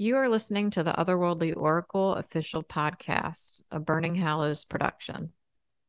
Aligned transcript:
You 0.00 0.14
are 0.18 0.28
listening 0.28 0.70
to 0.70 0.84
the 0.84 0.92
Otherworldly 0.92 1.56
Oracle 1.56 2.14
official 2.14 2.62
podcast, 2.62 3.62
a 3.68 3.80
Burning 3.80 4.14
Hallows 4.14 4.64
production. 4.64 5.32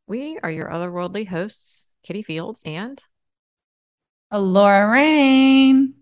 We 0.08 0.40
are 0.42 0.50
your 0.50 0.68
otherworldly 0.68 1.28
hosts, 1.28 1.88
Kitty 2.02 2.24
Fields 2.24 2.64
and 2.66 3.00
Alora 4.32 4.90
Rain. 4.90 5.94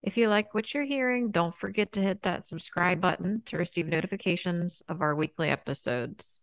If 0.00 0.16
you 0.16 0.28
like 0.28 0.54
what 0.54 0.72
you're 0.72 0.84
hearing, 0.84 1.32
don't 1.32 1.52
forget 1.52 1.90
to 1.94 2.00
hit 2.00 2.22
that 2.22 2.44
subscribe 2.44 3.00
button 3.00 3.42
to 3.46 3.58
receive 3.58 3.88
notifications 3.88 4.84
of 4.88 5.02
our 5.02 5.16
weekly 5.16 5.48
episodes. 5.48 6.40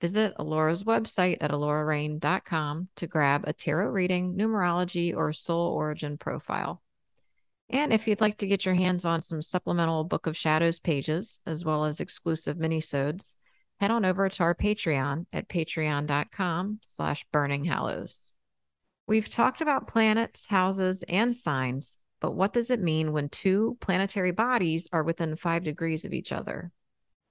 Visit 0.00 0.32
Alora's 0.38 0.84
website 0.84 1.36
at 1.42 1.50
alorarain.com 1.50 2.88
to 2.96 3.06
grab 3.06 3.44
a 3.46 3.52
tarot 3.52 3.90
reading, 3.90 4.38
numerology, 4.38 5.14
or 5.14 5.34
soul 5.34 5.70
origin 5.72 6.16
profile. 6.16 6.80
And 7.70 7.92
if 7.92 8.06
you'd 8.06 8.20
like 8.20 8.38
to 8.38 8.46
get 8.46 8.64
your 8.64 8.74
hands 8.74 9.04
on 9.04 9.22
some 9.22 9.40
supplemental 9.42 10.04
Book 10.04 10.26
of 10.26 10.36
Shadows 10.36 10.78
pages, 10.78 11.42
as 11.46 11.64
well 11.64 11.84
as 11.84 12.00
exclusive 12.00 12.56
minisodes, 12.56 13.34
head 13.80 13.90
on 13.90 14.04
over 14.04 14.28
to 14.28 14.42
our 14.42 14.54
Patreon 14.54 15.26
at 15.32 15.48
patreon.com 15.48 16.80
slash 16.82 17.24
burning. 17.32 17.70
We've 19.06 19.28
talked 19.28 19.60
about 19.60 19.88
planets, 19.88 20.46
houses, 20.46 21.02
and 21.08 21.34
signs, 21.34 22.00
but 22.20 22.34
what 22.34 22.52
does 22.52 22.70
it 22.70 22.80
mean 22.80 23.12
when 23.12 23.28
two 23.28 23.76
planetary 23.80 24.30
bodies 24.30 24.88
are 24.92 25.02
within 25.02 25.36
five 25.36 25.62
degrees 25.62 26.04
of 26.04 26.12
each 26.12 26.32
other? 26.32 26.70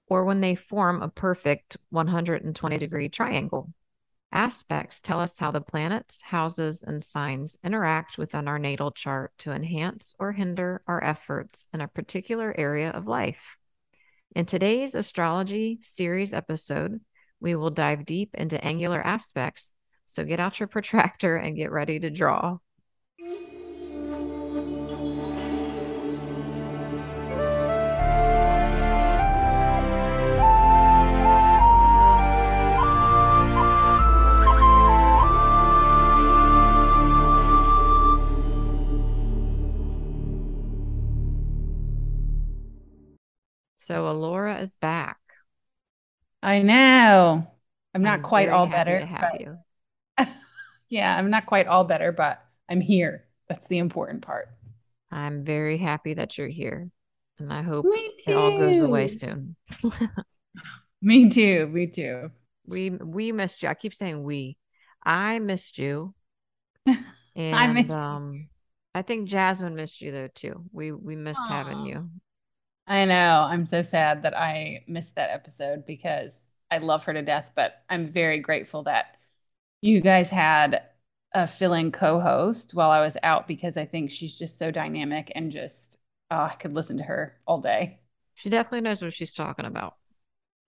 Or 0.06 0.24
when 0.24 0.40
they 0.40 0.54
form 0.54 1.02
a 1.02 1.08
perfect 1.08 1.76
120 1.90 2.78
degree 2.78 3.08
triangle? 3.08 3.72
Aspects 4.34 5.00
tell 5.00 5.20
us 5.20 5.38
how 5.38 5.52
the 5.52 5.60
planets, 5.60 6.20
houses, 6.20 6.82
and 6.82 7.04
signs 7.04 7.56
interact 7.62 8.18
within 8.18 8.48
our 8.48 8.58
natal 8.58 8.90
chart 8.90 9.30
to 9.38 9.52
enhance 9.52 10.12
or 10.18 10.32
hinder 10.32 10.82
our 10.88 11.02
efforts 11.04 11.68
in 11.72 11.80
a 11.80 11.86
particular 11.86 12.52
area 12.58 12.90
of 12.90 13.06
life. 13.06 13.56
In 14.34 14.44
today's 14.44 14.96
astrology 14.96 15.78
series 15.82 16.34
episode, 16.34 17.00
we 17.38 17.54
will 17.54 17.70
dive 17.70 18.04
deep 18.04 18.34
into 18.34 18.62
angular 18.64 19.00
aspects. 19.00 19.72
So 20.06 20.24
get 20.24 20.40
out 20.40 20.58
your 20.58 20.66
protractor 20.74 21.36
and 21.36 21.54
get 21.56 21.70
ready 21.70 22.00
to 22.00 22.10
draw. 22.10 22.58
So 43.84 44.08
Alora 44.10 44.60
is 44.60 44.74
back. 44.76 45.18
I 46.42 46.62
know. 46.62 47.46
I'm 47.94 48.02
not 48.02 48.20
I'm 48.20 48.22
quite 48.22 48.48
all 48.48 48.66
better. 48.66 49.06
but- 49.20 49.40
you. 49.40 49.58
yeah, 50.88 51.14
I'm 51.14 51.28
not 51.28 51.44
quite 51.44 51.66
all 51.66 51.84
better, 51.84 52.10
but 52.10 52.42
I'm 52.66 52.80
here. 52.80 53.26
That's 53.46 53.68
the 53.68 53.76
important 53.76 54.22
part. 54.22 54.48
I'm 55.10 55.44
very 55.44 55.76
happy 55.76 56.14
that 56.14 56.38
you're 56.38 56.48
here. 56.48 56.88
And 57.38 57.52
I 57.52 57.60
hope 57.60 57.84
it 57.86 58.32
all 58.34 58.56
goes 58.58 58.80
away 58.80 59.08
soon. 59.08 59.54
Me 61.02 61.28
too. 61.28 61.66
Me 61.66 61.86
too. 61.86 62.30
we 62.66 62.88
we 62.88 63.32
missed 63.32 63.62
you. 63.62 63.68
I 63.68 63.74
keep 63.74 63.92
saying 63.92 64.22
we. 64.24 64.56
I 65.04 65.40
missed 65.40 65.78
you. 65.78 66.14
And 67.36 67.56
I 67.56 67.66
missed 67.66 67.90
you. 67.90 67.96
um 67.96 68.48
I 68.94 69.02
think 69.02 69.28
Jasmine 69.28 69.74
missed 69.74 70.00
you 70.00 70.12
though 70.12 70.28
too. 70.28 70.64
We 70.72 70.92
we 70.92 71.16
missed 71.16 71.46
having 71.48 71.84
you. 71.84 72.08
I 72.86 73.04
know. 73.06 73.46
I'm 73.48 73.64
so 73.66 73.82
sad 73.82 74.22
that 74.22 74.36
I 74.36 74.84
missed 74.86 75.14
that 75.14 75.30
episode 75.30 75.86
because 75.86 76.38
I 76.70 76.78
love 76.78 77.04
her 77.04 77.12
to 77.14 77.22
death, 77.22 77.52
but 77.54 77.82
I'm 77.88 78.08
very 78.08 78.40
grateful 78.40 78.82
that 78.84 79.16
you 79.82 80.00
guys 80.00 80.30
had 80.30 80.82
a 81.34 81.46
fill-in 81.46 81.92
co-host 81.92 82.74
while 82.74 82.90
I 82.90 83.00
was 83.00 83.16
out 83.22 83.48
because 83.48 83.76
I 83.76 83.84
think 83.86 84.10
she's 84.10 84.38
just 84.38 84.58
so 84.58 84.70
dynamic 84.70 85.32
and 85.34 85.52
just 85.52 85.98
oh, 86.30 86.36
I 86.44 86.54
could 86.54 86.72
listen 86.74 86.98
to 86.98 87.04
her 87.04 87.38
all 87.46 87.60
day. 87.60 88.00
She 88.34 88.48
definitely 88.48 88.82
knows 88.82 89.02
what 89.02 89.12
she's 89.12 89.32
talking 89.32 89.64
about. 89.64 89.96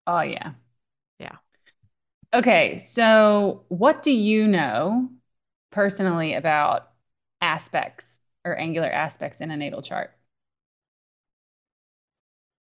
Oh 0.06 0.21
yeah. 0.21 0.53
Yeah. 1.19 1.37
Okay, 2.34 2.78
so 2.78 3.65
what 3.69 4.03
do 4.03 4.10
you 4.12 4.47
know 4.48 5.10
personally 5.71 6.34
about 6.34 6.93
aspects 7.41 8.21
or 8.44 8.59
angular 8.59 8.91
aspects 8.91 9.41
in 9.41 9.50
a 9.50 9.56
natal 9.56 9.83
chart? 9.83 10.16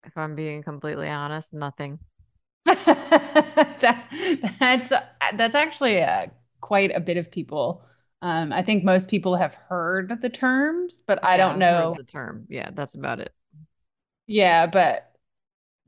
If 0.05 0.19
I'm 0.19 0.35
being 0.35 0.63
completely 0.63 1.09
honest, 1.09 1.55
nothing. 1.55 2.01
that, 2.67 4.07
that's 4.61 4.91
that's 5.35 5.55
actually 5.55 6.03
uh, 6.03 6.27
quite 6.61 6.95
a 6.95 7.01
bit 7.01 7.17
of 7.17 7.31
people. 7.31 7.83
Um, 8.23 8.53
I 8.53 8.63
think 8.63 8.85
most 8.85 9.09
people 9.09 9.37
have 9.37 9.55
heard 9.55 10.21
the 10.21 10.29
terms, 10.29 11.03
but 11.07 11.25
I 11.25 11.37
Yeah, 11.37 11.39
don't 11.39 11.59
know. 11.59 11.97
the 11.97 12.05
term. 12.05 12.47
Yeah, 12.49 12.71
that's 12.73 12.95
about 12.95 13.21
it. 13.21 13.33
Yeah, 14.27 14.67
but 14.67 15.13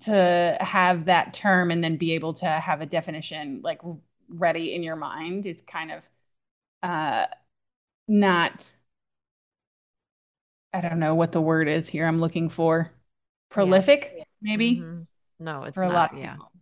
to 0.02 0.56
have 0.60 1.06
that 1.06 1.34
term 1.34 1.70
and 1.70 1.84
then 1.84 1.96
be 1.96 2.12
able 2.14 2.34
to 2.34 2.46
have 2.46 2.80
a 2.82 2.86
definition 2.86 3.60
like 3.62 3.80
ready 4.28 4.74
in 4.74 4.82
your 4.82 4.96
mind 4.96 5.46
is 5.46 5.62
kind 5.66 5.92
of 5.92 6.10
uh 6.82 7.26
not 8.08 8.72
I 10.74 10.80
don't 10.82 10.98
know 10.98 11.14
what 11.14 11.32
the 11.32 11.40
word 11.40 11.66
is 11.68 11.88
here 11.88 12.06
I'm 12.06 12.20
looking 12.20 12.48
for. 12.50 12.92
Prolific, 13.52 14.26
maybe, 14.40 14.90
Mhm. 14.90 15.06
No, 15.38 15.64
it's 15.64 15.74
for 15.74 15.84
a 15.84 15.90
not. 15.90 15.92
lot 15.92 16.14
of 16.14 16.20
yeah. 16.20 16.38
people. 16.38 16.52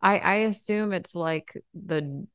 I 0.00 0.18
I 0.18 0.34
assume 0.36 0.92
it's 0.92 1.14
like 1.14 1.56
the 1.74 2.26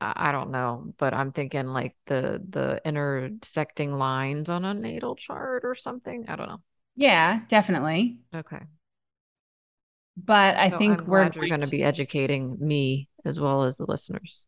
I 0.00 0.32
don't 0.32 0.50
know, 0.50 0.94
but 0.98 1.14
I'm 1.14 1.32
thinking 1.32 1.68
like 1.68 1.96
the 2.06 2.42
the 2.48 2.82
intersecting 2.86 3.92
lines 3.98 4.50
on 4.50 4.64
a 4.64 4.74
natal 4.74 5.16
chart 5.16 5.64
or 5.64 5.74
something. 5.74 6.28
I 6.28 6.36
don't 6.36 6.48
know. 6.48 6.62
Yeah, 6.96 7.42
definitely. 7.48 8.20
Okay. 8.34 8.66
But 10.16 10.56
I 10.56 10.70
So 10.70 10.78
think 10.78 11.06
I'm 11.06 11.06
we're 11.06 11.30
going 11.30 11.60
to 11.60 11.66
be 11.66 11.82
educating 11.82 12.56
me 12.60 13.08
as 13.24 13.40
well 13.40 13.62
as 13.64 13.76
the 13.76 13.86
listeners. 13.86 14.46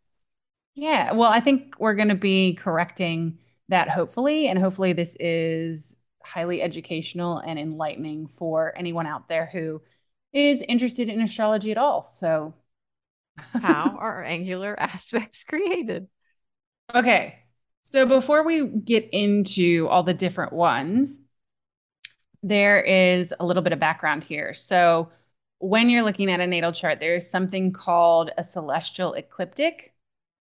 Yeah, 0.74 1.12
well, 1.12 1.30
I 1.32 1.40
think 1.40 1.74
we're 1.78 1.94
going 1.94 2.08
to 2.08 2.14
be 2.14 2.54
correcting 2.54 3.38
that 3.68 3.88
hopefully, 3.90 4.48
and 4.48 4.58
hopefully 4.58 4.92
this 4.92 5.16
is 5.18 5.96
highly 6.26 6.62
educational 6.62 7.38
and 7.38 7.58
enlightening 7.58 8.28
for 8.28 8.74
anyone 8.76 9.06
out 9.06 9.28
there 9.28 9.46
who 9.46 9.82
is 10.32 10.62
interested 10.68 11.08
in 11.08 11.20
astrology 11.20 11.70
at 11.72 11.78
all. 11.78 12.04
So, 12.04 12.54
How 13.60 13.96
are 13.98 14.24
angular 14.24 14.74
aspects 14.80 15.44
created? 15.44 16.08
okay. 16.94 17.40
So 17.82 18.04
before 18.06 18.42
we 18.44 18.66
get 18.66 19.08
into 19.12 19.86
all 19.88 20.02
the 20.02 20.14
different 20.14 20.52
ones, 20.52 21.20
there 22.42 22.80
is 22.80 23.34
a 23.38 23.46
little 23.46 23.62
bit 23.62 23.72
of 23.72 23.78
background 23.78 24.24
here. 24.24 24.54
So, 24.54 25.10
when 25.58 25.88
you're 25.88 26.02
looking 26.02 26.30
at 26.30 26.40
a 26.40 26.46
natal 26.46 26.72
chart, 26.72 27.00
there 27.00 27.14
is 27.16 27.30
something 27.30 27.72
called 27.72 28.30
a 28.36 28.44
celestial 28.44 29.14
ecliptic. 29.14 29.94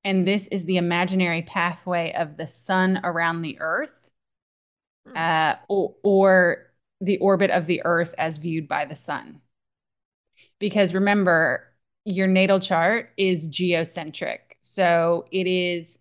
And 0.04 0.26
this 0.26 0.48
is 0.48 0.66
the 0.66 0.78
imaginary 0.78 1.44
pathway 1.44 2.14
of 2.14 2.38
the 2.38 2.48
sun 2.48 3.00
around 3.04 3.42
the 3.44 3.60
earth. 3.60 4.07
Uh, 5.16 5.56
or, 5.68 5.96
or 6.04 6.72
the 7.02 7.18
orbit 7.20 7.52
of 7.52 7.66
the 7.66 7.82
earth 7.86 8.14
as 8.18 8.38
viewed 8.38 8.68
by 8.68 8.86
the 8.86 8.96
sun. 8.96 9.42
Because 10.60 10.94
remember, 10.94 11.64
your 12.06 12.28
natal 12.28 12.60
chart 12.60 13.12
is 13.18 13.48
geocentric. 13.48 14.58
So 14.62 15.26
it 15.32 15.48
is 15.48 16.00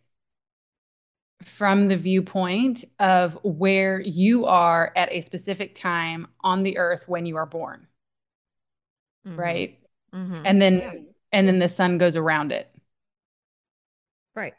from 1.42 1.88
the 1.88 1.96
viewpoint 1.96 2.84
of 2.98 3.38
where 3.42 4.00
you 4.00 4.46
are 4.46 4.92
at 4.96 5.12
a 5.12 5.20
specific 5.20 5.74
time 5.74 6.26
on 6.40 6.62
the 6.62 6.78
earth 6.78 7.08
when 7.08 7.26
you 7.26 7.36
are 7.36 7.46
born, 7.46 7.86
Mhm. 9.24 9.36
right? 9.36 9.78
Mhm. 10.12 10.46
And 10.46 10.62
then 10.62 10.78
Yeah. 10.78 10.94
and 11.32 11.48
then 11.48 11.58
the 11.58 11.68
sun 11.68 11.98
goes 11.98 12.16
around 12.16 12.52
it. 12.52 12.72
Right. 14.34 14.54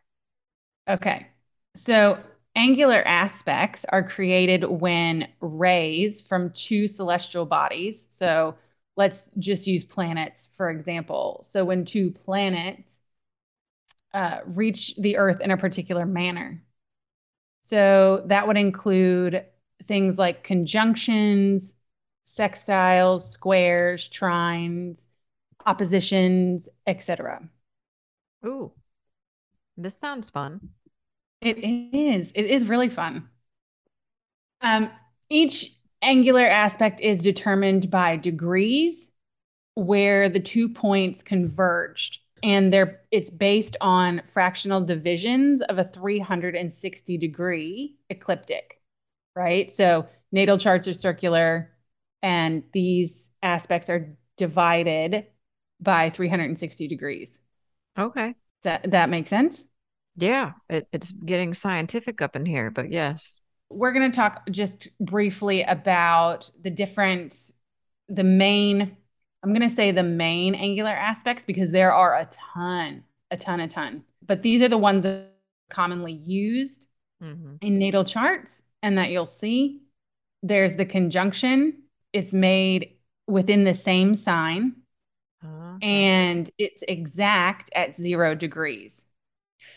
Okay. 0.88 1.27
So 1.75 2.19
angular 2.57 3.01
aspects 3.07 3.86
are 3.89 4.04
created 4.04 4.65
when 4.65 5.30
rays 5.42 6.21
from 6.21 6.51
two 6.51 6.88
celestial 6.89 7.45
bodies. 7.45 8.07
So 8.09 8.56
let's 8.98 9.31
just 9.39 9.68
use 9.68 9.86
planets 9.86 10.50
for 10.54 10.69
example. 10.69 11.42
So 11.44 11.63
when 11.63 11.86
two 11.86 12.12
planets 12.12 13.00
uh, 14.13 14.39
reach 14.45 14.95
the 14.98 15.18
earth 15.18 15.42
in 15.42 15.51
a 15.51 15.57
particular 15.57 16.06
manner. 16.06 16.63
So 17.62 18.24
that 18.27 18.48
would 18.48 18.57
include 18.57 19.45
things 19.86 20.18
like 20.18 20.44
conjunctions, 20.44 21.75
sextiles, 22.25 23.21
squares, 23.21 24.10
trines, 24.10 25.07
oppositions, 25.65 26.69
etc. 26.86 27.50
Ooh, 28.45 28.71
this 29.77 29.98
sounds 29.98 30.30
fun. 30.30 30.69
It 31.42 31.57
is. 31.57 32.31
It 32.36 32.45
is 32.45 32.68
really 32.69 32.89
fun. 32.89 33.30
Um, 34.62 34.89
each 35.30 35.74
angular 36.01 36.45
aspect 36.45 37.01
is 37.01 37.22
determined 37.22 37.89
by 37.89 38.16
degrees 38.16 39.12
where 39.75 40.30
the 40.30 40.39
two 40.39 40.69
points 40.69 41.24
converged 41.24 42.19
and 42.44 42.74
they're 42.74 43.01
it's 43.12 43.30
based 43.31 43.78
on 43.81 44.22
fractional 44.25 44.81
divisions 44.81 45.62
of 45.63 45.80
a 45.80 45.86
360 45.86 47.18
degree 47.18 47.95
ecliptic 48.10 48.81
right 49.36 49.72
so 49.72 50.07
natal 50.31 50.57
charts 50.57 50.88
are 50.88 50.94
circular 50.94 51.72
and 52.24 52.63
these 52.74 53.31
aspects 53.44 53.89
are 53.89 54.18
divided 54.38 55.28
by 55.81 56.10
360 56.12 56.88
degrees 56.88 57.42
Okay. 57.98 58.36
that 58.63 58.89
that 58.92 59.10
makes 59.10 59.30
sense 59.30 59.63
Yeah, 60.18 60.54
it, 60.69 60.88
it's 60.92 61.12
getting 61.12 61.54
scientific 61.54 62.22
up 62.22 62.36
in 62.36 62.46
here, 62.46 62.72
but 62.72 62.92
yes. 62.92 63.40
we're 63.69 63.92
going 63.92 64.10
to 64.10 64.16
talk 64.16 64.50
just 64.52 64.88
briefly 65.00 65.62
about 65.64 66.50
the 66.62 66.69
different 66.69 67.36
the 68.10 68.24
main 68.24 68.96
i'm 69.44 69.54
going 69.54 69.68
to 69.68 69.75
say 69.75 69.92
the 69.92 70.04
main 70.04 70.56
angular 70.56 70.92
aspects 70.92 71.44
because 71.46 71.72
there 71.72 71.92
are 71.94 72.16
a 72.18 72.25
ton 72.31 73.04
a 73.31 73.38
ton 73.38 73.60
a 73.60 73.68
ton. 73.68 74.04
But 74.25 74.42
these 74.42 74.62
are 74.62 74.69
the 74.69 74.78
ones 74.78 75.04
that 75.04 75.10
are 75.16 75.30
commonly 75.69 76.14
used 76.14 76.88
hmm 77.22 77.56
in 77.62 77.78
natal 77.80 78.04
charts 78.04 78.63
and 78.84 78.98
that 78.98 79.10
you'll 79.10 79.25
see. 79.25 79.81
There's 80.44 80.75
the 80.75 80.86
conjunction. 80.86 81.84
It's 82.13 82.34
made 82.34 82.96
within 83.28 83.63
the 83.63 83.75
same 83.75 84.16
sign 84.16 84.75
Uh, 85.44 85.78
and 85.81 86.50
it's 86.58 86.84
exact 86.88 87.70
at 87.75 87.96
zero 87.96 88.36
degrees. 88.36 89.06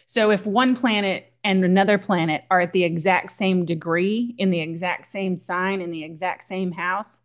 So 0.06 0.30
if 0.30 0.46
one 0.46 0.76
planet 0.76 1.32
and 1.44 1.64
another 1.64 1.98
planet 1.98 2.44
are 2.50 2.60
at 2.60 2.72
the 2.72 2.84
exact 2.84 3.32
same 3.32 3.64
degree 3.64 4.34
in 4.38 4.50
the 4.50 4.60
exact 4.60 5.06
same 5.06 5.36
sign 5.36 5.80
in 5.80 5.90
the 5.90 6.04
exact 6.04 6.44
same 6.44 6.72
house, 6.72 7.20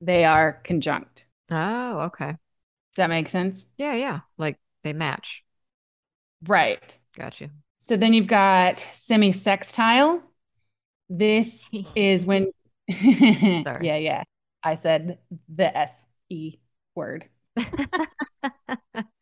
they 0.00 0.24
are 0.24 0.60
conjunct. 0.64 1.24
oh, 1.50 2.00
okay. 2.00 2.30
Does 2.30 2.96
that 2.96 3.10
make 3.10 3.28
sense? 3.28 3.66
Yeah, 3.76 3.94
yeah. 3.94 4.20
Like 4.38 4.58
they 4.82 4.92
match. 4.92 5.44
Right. 6.46 6.98
Got 7.16 7.40
you. 7.40 7.50
So 7.78 7.96
then 7.96 8.12
you've 8.12 8.26
got 8.26 8.80
semi-sextile. 8.80 10.22
This 11.08 11.70
is 11.94 12.26
when 12.26 12.50
yeah, 12.88 13.64
yeah. 13.78 14.22
I 14.62 14.76
said 14.76 15.18
the 15.48 15.76
S 15.76 16.08
E 16.28 16.56
word. 16.94 17.28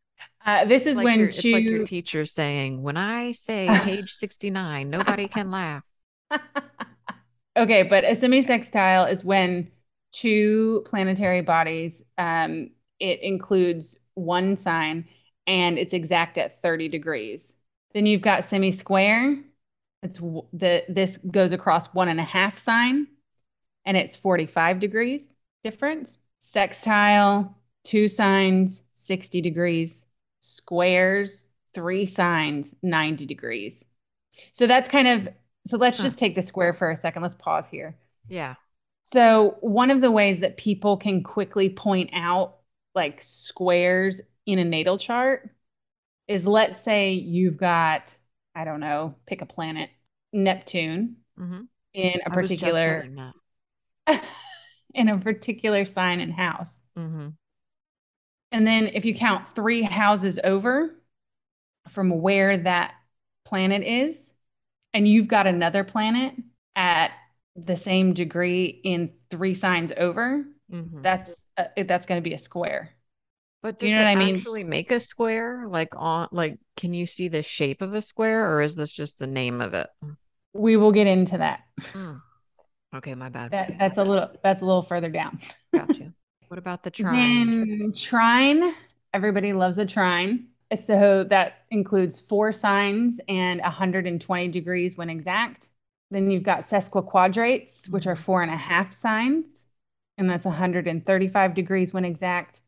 Uh, 0.44 0.64
this 0.64 0.86
is 0.86 0.96
like 0.96 1.04
when 1.04 1.20
your, 1.20 1.28
two 1.30 1.38
it's 1.38 1.52
like 1.52 1.64
your 1.64 1.86
teacher 1.86 2.24
saying, 2.24 2.82
"When 2.82 2.96
I 2.96 3.32
say 3.32 3.68
page 3.82 4.12
sixty-nine, 4.12 4.90
nobody 4.90 5.28
can 5.28 5.50
laugh." 5.50 5.82
okay, 7.56 7.82
but 7.82 8.04
a 8.04 8.14
semi-sextile 8.14 9.06
is 9.06 9.24
when 9.24 9.70
two 10.12 10.82
planetary 10.86 11.40
bodies, 11.40 12.02
um, 12.18 12.70
it 13.00 13.22
includes 13.22 13.98
one 14.14 14.56
sign 14.56 15.08
and 15.46 15.78
it's 15.78 15.92
exact 15.92 16.38
at 16.38 16.60
30 16.62 16.88
degrees. 16.88 17.56
Then 17.92 18.06
you've 18.06 18.22
got 18.22 18.44
semi-square. 18.44 19.38
It's 20.02 20.18
the 20.18 20.84
this 20.88 21.18
goes 21.18 21.52
across 21.52 21.92
one 21.94 22.08
and 22.08 22.20
a 22.20 22.24
half 22.24 22.58
sign 22.58 23.06
and 23.84 23.96
it's 23.96 24.14
45 24.14 24.80
degrees 24.80 25.34
difference. 25.62 26.18
Sextile, 26.40 27.56
two 27.84 28.08
signs, 28.08 28.82
60 28.92 29.40
degrees. 29.40 30.03
Squares, 30.44 31.48
three 31.74 32.06
signs, 32.06 32.74
90 32.82 33.26
degrees. 33.26 33.84
So 34.52 34.66
that's 34.66 34.88
kind 34.88 35.08
of 35.08 35.28
so 35.66 35.76
let's 35.78 35.98
Huh. 35.98 36.02
just 36.02 36.18
take 36.18 36.34
the 36.36 36.42
square 36.42 36.74
for 36.74 36.90
a 36.90 36.96
second. 36.96 37.22
Let's 37.22 37.36
pause 37.36 37.68
here. 37.68 37.96
Yeah. 38.28 38.56
So, 39.02 39.58
one 39.60 39.90
of 39.90 40.00
the 40.00 40.10
ways 40.10 40.40
that 40.40 40.56
people 40.56 40.96
can 40.96 41.22
quickly 41.22 41.68
point 41.68 42.10
out 42.12 42.58
like 42.94 43.20
squares 43.22 44.20
in 44.46 44.58
a 44.58 44.64
natal 44.64 44.98
chart 44.98 45.50
is 46.28 46.46
let's 46.46 46.82
say 46.82 47.12
you've 47.14 47.58
got, 47.58 48.18
I 48.54 48.64
don't 48.64 48.80
know, 48.80 49.16
pick 49.26 49.42
a 49.42 49.46
planet, 49.46 49.90
Neptune 50.32 51.18
hmm 51.36 51.68
in 51.94 52.20
a 52.26 52.30
particular 52.30 53.10
in 54.94 55.08
a 55.08 55.18
particular 55.18 55.84
sign 55.84 56.20
and 56.20 56.32
house. 56.32 56.80
hmm 56.96 57.36
And 58.54 58.64
then 58.64 58.86
if 58.94 59.04
you 59.04 59.16
count 59.16 59.48
three 59.48 59.82
houses 59.82 60.38
over 60.44 60.94
from 61.88 62.22
where 62.22 62.56
that 62.56 62.94
planet 63.44 63.82
is, 63.82 64.32
and 64.92 65.08
you've 65.08 65.26
got 65.26 65.48
another 65.48 65.82
planet 65.82 66.34
at 66.76 67.10
the 67.56 67.76
same 67.76 68.12
degree 68.12 68.66
in 68.66 69.10
three 69.28 69.54
signs 69.54 69.92
over, 69.96 70.44
hmm 70.70 71.02
that's 71.02 71.46
uh, 71.58 71.64
that's 71.84 72.06
going 72.06 72.22
to 72.22 72.24
be 72.24 72.32
a 72.32 72.38
square. 72.38 72.90
But 73.60 73.80
Do 73.80 73.88
you 73.88 73.96
know 73.96 74.04
what 74.04 74.08
I 74.08 74.14
mean? 74.14 74.36
actually 74.36 74.62
make 74.62 74.92
a 74.92 75.00
square? 75.00 75.64
Like 75.66 75.88
on 75.96 76.28
like 76.30 76.58
can 76.76 76.94
you 76.94 77.06
see 77.06 77.26
the 77.26 77.42
shape 77.42 77.82
of 77.82 77.92
a 77.92 78.00
square 78.00 78.52
or 78.54 78.62
is 78.62 78.76
this 78.76 78.92
just 78.92 79.18
the 79.18 79.26
name 79.26 79.60
of 79.60 79.74
it? 79.74 79.88
We 80.52 80.76
will 80.76 80.92
get 80.92 81.08
into 81.08 81.38
that. 81.38 81.64
Mm. 81.92 82.22
Okay, 82.94 83.14
my 83.16 83.28
bad. 83.28 83.50
That 83.50 83.76
that's 83.80 83.98
a 83.98 84.04
little 84.04 84.30
that's 84.44 84.62
a 84.62 84.64
little 84.64 84.82
further 84.82 85.08
down. 85.08 85.40
Got 85.72 85.98
you. 85.98 86.12
What 86.54 86.60
about 86.60 86.84
the 86.84 86.90
trine? 86.92 87.80
Then 87.80 87.92
trine, 87.96 88.74
everybody 89.12 89.52
loves 89.52 89.76
a 89.78 89.84
trine. 89.84 90.46
So 90.80 91.24
that 91.24 91.64
includes 91.72 92.20
four 92.20 92.52
signs 92.52 93.18
and 93.28 93.60
120 93.60 94.48
degrees 94.52 94.96
when 94.96 95.10
exact. 95.10 95.70
Then 96.12 96.30
you've 96.30 96.44
got 96.44 96.68
sesquiquadrates, 96.68 97.88
which 97.88 98.06
are 98.06 98.14
four 98.14 98.40
and 98.44 98.52
a 98.52 98.56
half 98.56 98.92
signs, 98.92 99.66
and 100.16 100.30
that's 100.30 100.44
135 100.44 101.54
degrees 101.54 101.92
when 101.92 102.04
exact. 102.04 102.62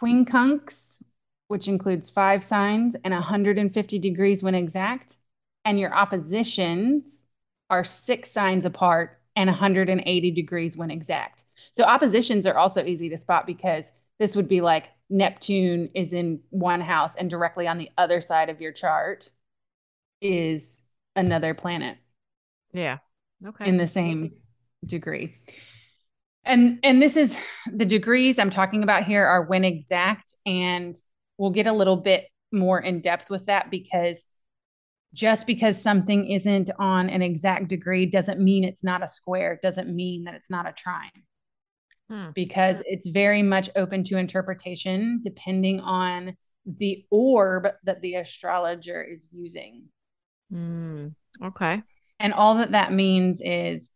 Quincunx, 0.00 1.02
which 1.48 1.66
includes 1.66 2.10
five 2.10 2.44
signs 2.44 2.94
and 3.02 3.12
150 3.12 3.98
degrees 3.98 4.40
when 4.44 4.54
exact. 4.54 5.16
And 5.64 5.80
your 5.80 5.92
oppositions 5.92 7.24
are 7.70 7.82
six 7.82 8.30
signs 8.30 8.64
apart 8.64 9.18
and 9.38 9.48
180 9.48 10.32
degrees 10.32 10.76
when 10.76 10.90
exact. 10.90 11.44
So 11.70 11.84
oppositions 11.84 12.44
are 12.44 12.58
also 12.58 12.84
easy 12.84 13.08
to 13.10 13.16
spot 13.16 13.46
because 13.46 13.92
this 14.18 14.34
would 14.34 14.48
be 14.48 14.60
like 14.60 14.88
Neptune 15.08 15.90
is 15.94 16.12
in 16.12 16.40
one 16.50 16.80
house 16.80 17.14
and 17.16 17.30
directly 17.30 17.68
on 17.68 17.78
the 17.78 17.88
other 17.96 18.20
side 18.20 18.50
of 18.50 18.60
your 18.60 18.72
chart 18.72 19.30
is 20.20 20.82
another 21.14 21.54
planet 21.54 21.98
Yeah. 22.72 22.98
Okay. 23.46 23.68
in 23.68 23.76
the 23.76 23.86
same 23.86 24.32
degree. 24.84 25.32
And 26.44 26.80
and 26.82 27.00
this 27.00 27.16
is 27.16 27.38
the 27.72 27.86
degrees 27.86 28.40
I'm 28.40 28.50
talking 28.50 28.82
about 28.82 29.04
here 29.04 29.24
are 29.24 29.44
when 29.44 29.64
exact 29.64 30.34
and 30.44 30.96
we'll 31.36 31.50
get 31.50 31.68
a 31.68 31.72
little 31.72 31.96
bit 31.96 32.26
more 32.50 32.80
in 32.80 33.00
depth 33.02 33.30
with 33.30 33.46
that 33.46 33.70
because 33.70 34.26
just 35.14 35.46
because 35.46 35.80
something 35.80 36.30
isn't 36.30 36.70
on 36.78 37.08
an 37.08 37.22
exact 37.22 37.68
degree 37.68 38.06
doesn't 38.06 38.40
mean 38.40 38.64
it's 38.64 38.84
not 38.84 39.02
a 39.02 39.08
square, 39.08 39.58
doesn't 39.62 39.94
mean 39.94 40.24
that 40.24 40.34
it's 40.34 40.50
not 40.50 40.68
a 40.68 40.72
trine 40.72 41.10
Hmm. 42.08 42.30
because 42.34 42.82
it's 42.86 43.06
very 43.08 43.42
much 43.42 43.68
open 43.76 44.02
to 44.04 44.16
interpretation 44.16 45.20
depending 45.22 45.80
on 45.80 46.36
the 46.64 47.04
orb 47.10 47.68
that 47.84 48.00
the 48.00 48.14
astrologer 48.14 49.02
is 49.02 49.28
using. 49.32 49.84
Mm, 50.52 51.14
okay. 51.44 51.82
And 52.18 52.32
all 52.32 52.56
that 52.56 52.72
that 52.72 52.92
means 52.92 53.40
is 53.44 53.90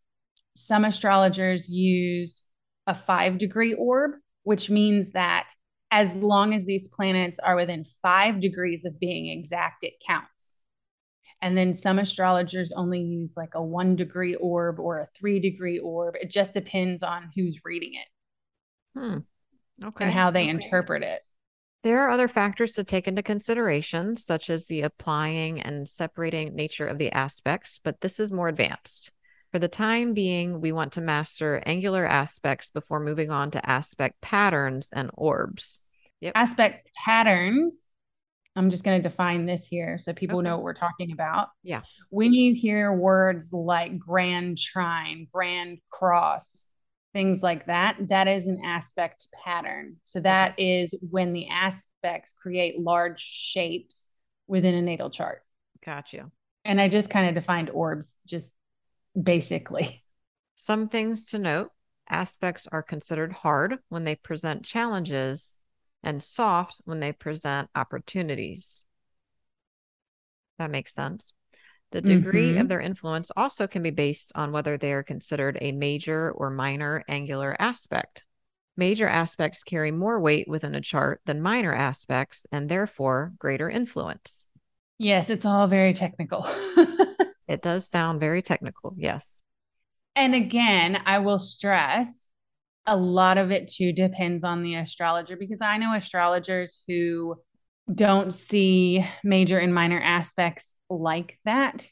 some 0.57 0.85
astrologers 0.85 1.69
use 1.69 2.45
a 2.87 2.95
five 2.95 3.39
degree 3.39 3.75
orb, 3.75 4.13
which 4.43 4.69
means 4.69 5.13
that 5.13 5.49
as 5.91 6.15
long 6.15 6.55
as 6.55 6.65
these 6.65 6.89
planets 6.89 7.39
are 7.39 7.57
within 7.57 7.85
five 7.85 8.41
degrees 8.41 8.85
of 8.85 8.99
being 8.99 9.29
exact, 9.29 9.85
it 9.85 9.95
counts. 10.07 10.57
And 11.43 11.59
then 11.59 11.75
some 11.75 11.99
astrologers 11.99 12.73
only 12.73 13.01
use 13.01 13.37
like 13.37 13.55
a 13.55 13.63
one 13.63 13.97
degree 13.97 14.37
orb 14.37 14.79
or 14.79 15.01
a 15.01 15.09
three 15.15 15.41
degree 15.41 15.79
orb. 15.81 16.15
It 16.21 16.31
just 16.31 16.55
depends 16.55 17.03
on 17.03 17.31
who's 17.35 17.65
reading 17.65 17.95
it 17.95 18.07
Hmm. 18.95 19.19
Okay. 19.83 20.05
and 20.05 20.15
how 20.15 20.31
they 20.31 20.43
Okay. 20.43 20.51
interpret 20.51 21.03
it. 21.03 21.27
There 21.83 22.01
are 22.01 22.11
other 22.11 22.29
factors 22.29 22.75
to 22.75 22.85
take 22.85 23.09
into 23.09 23.25
consideration, 23.25 24.17
such 24.17 24.51
as 24.51 24.67
the 24.67 24.83
applying 24.83 25.61
and 25.61 25.89
separating 25.89 26.55
nature 26.55 26.87
of 26.87 26.99
the 26.99 27.11
aspects, 27.11 27.79
but 27.83 28.01
this 28.01 28.21
is 28.21 28.31
more 28.31 28.47
advanced. 28.49 29.13
For 29.51 29.59
the 29.59 29.69
time 29.69 30.15
being, 30.15 30.61
we 30.61 30.71
want 30.71 30.93
to 30.93 31.01
master 31.01 31.61
angular 31.67 32.07
aspects 32.07 32.71
before 32.71 33.01
moving 33.01 33.31
on 33.33 33.51
to 33.51 33.69
aspect 33.69 34.21
patterns 34.21 34.91
and 34.93 35.11
orbs. 35.15 35.81
Yep. 36.21 36.33
Aspect 36.37 36.89
patterns. 37.05 37.89
I'm 38.55 38.71
just 38.71 38.85
going 38.85 39.01
to 39.01 39.09
define 39.09 39.47
this 39.47 39.67
here 39.67 39.97
so 39.99 40.13
people 40.13 40.39
Okay. 40.39 40.49
know 40.49 40.57
what 40.57 40.65
we're 40.65 40.75
talking 40.75 41.13
about. 41.13 41.49
Yeah. 41.63 41.83
When 42.11 42.35
you 42.35 42.55
hear 42.55 42.93
words 42.93 43.53
like 43.53 43.99
grand 43.99 44.59
trine, 44.59 45.27
grand 45.33 45.79
cross, 45.91 46.67
things 47.15 47.43
like 47.43 47.67
that, 47.67 47.97
that 48.09 48.29
is 48.29 48.47
an 48.47 48.61
aspect 48.65 49.29
pattern. 49.45 49.97
So 50.05 50.21
that 50.21 50.55
is 50.59 50.95
when 51.01 51.33
the 51.33 51.49
aspects 51.49 52.33
create 52.33 52.79
large 52.79 53.21
shapes 53.21 54.09
within 54.47 54.75
a 54.75 54.83
natal 54.83 55.11
chart. 55.11 55.43
Got 55.85 56.13
you. 56.13 56.31
And 56.65 56.81
I 56.81 56.89
just 56.89 57.11
kind 57.11 57.29
of 57.29 57.35
defined 57.35 57.71
orbs 57.71 58.17
just 58.27 58.53
basically. 59.21 60.03
Some 60.57 60.89
things 60.89 61.27
to 61.27 61.39
note 61.39 61.71
aspects 62.09 62.69
are 62.71 62.83
considered 62.83 63.33
hard 63.33 63.79
when 63.89 64.05
they 64.05 64.15
present 64.15 64.65
challenges 64.65 65.59
and 66.03 66.23
soft 66.23 66.81
when 66.85 67.01
they 67.01 67.13
present 67.13 67.71
opportunities. 67.75 68.83
That 70.59 70.71
makes 70.71 70.95
sense. 70.95 71.35
The 71.91 72.01
degree 72.01 72.55
Mhm. 72.55 72.61
of 72.63 72.69
their 72.69 72.81
influence 72.81 73.31
also 73.37 73.67
can 73.67 73.83
be 73.83 73.91
based 73.91 74.33
on 74.35 74.53
whether 74.53 74.79
they 74.79 74.93
are 74.93 75.03
considered 75.03 75.59
a 75.61 75.73
major 75.73 76.31
or 76.33 76.51
minor 76.51 77.05
angular 77.09 77.57
aspect. 77.59 78.25
Major 78.77 79.07
aspects 79.07 79.63
carry 79.63 79.91
more 79.91 80.19
weight 80.19 80.49
within 80.49 80.75
a 80.75 80.81
chart 80.81 81.21
than 81.27 81.43
minor 81.43 81.75
aspects 81.75 82.47
and 82.51 82.69
therefore 82.69 83.35
greater 83.39 83.69
influence. 83.69 84.47
Yes, 84.99 85.29
it's 85.31 85.45
all 85.45 85.67
very 85.67 85.93
technical. 85.93 86.47
It 87.49 87.61
does 87.61 87.87
sound 87.89 88.21
very 88.21 88.41
technical. 88.41 88.95
Yes. 88.97 89.43
and 90.15 90.35
again, 90.35 91.03
I 91.05 91.19
will 91.19 91.39
stress 91.39 92.29
a 92.87 92.97
lot 92.97 93.39
of 93.39 93.51
it 93.51 93.69
too 93.69 93.93
depends 93.93 94.45
on 94.45 94.63
the 94.63 94.75
astrologer 94.75 95.37
because 95.37 95.61
I 95.61 95.79
know 95.79 95.95
astrologers 95.95 96.81
who 96.89 97.37
don't 97.93 98.33
see 98.33 99.05
major 99.23 99.59
and 99.59 99.75
minor 99.75 100.01
aspects 100.01 100.77
like 100.89 101.39
that. 101.45 101.87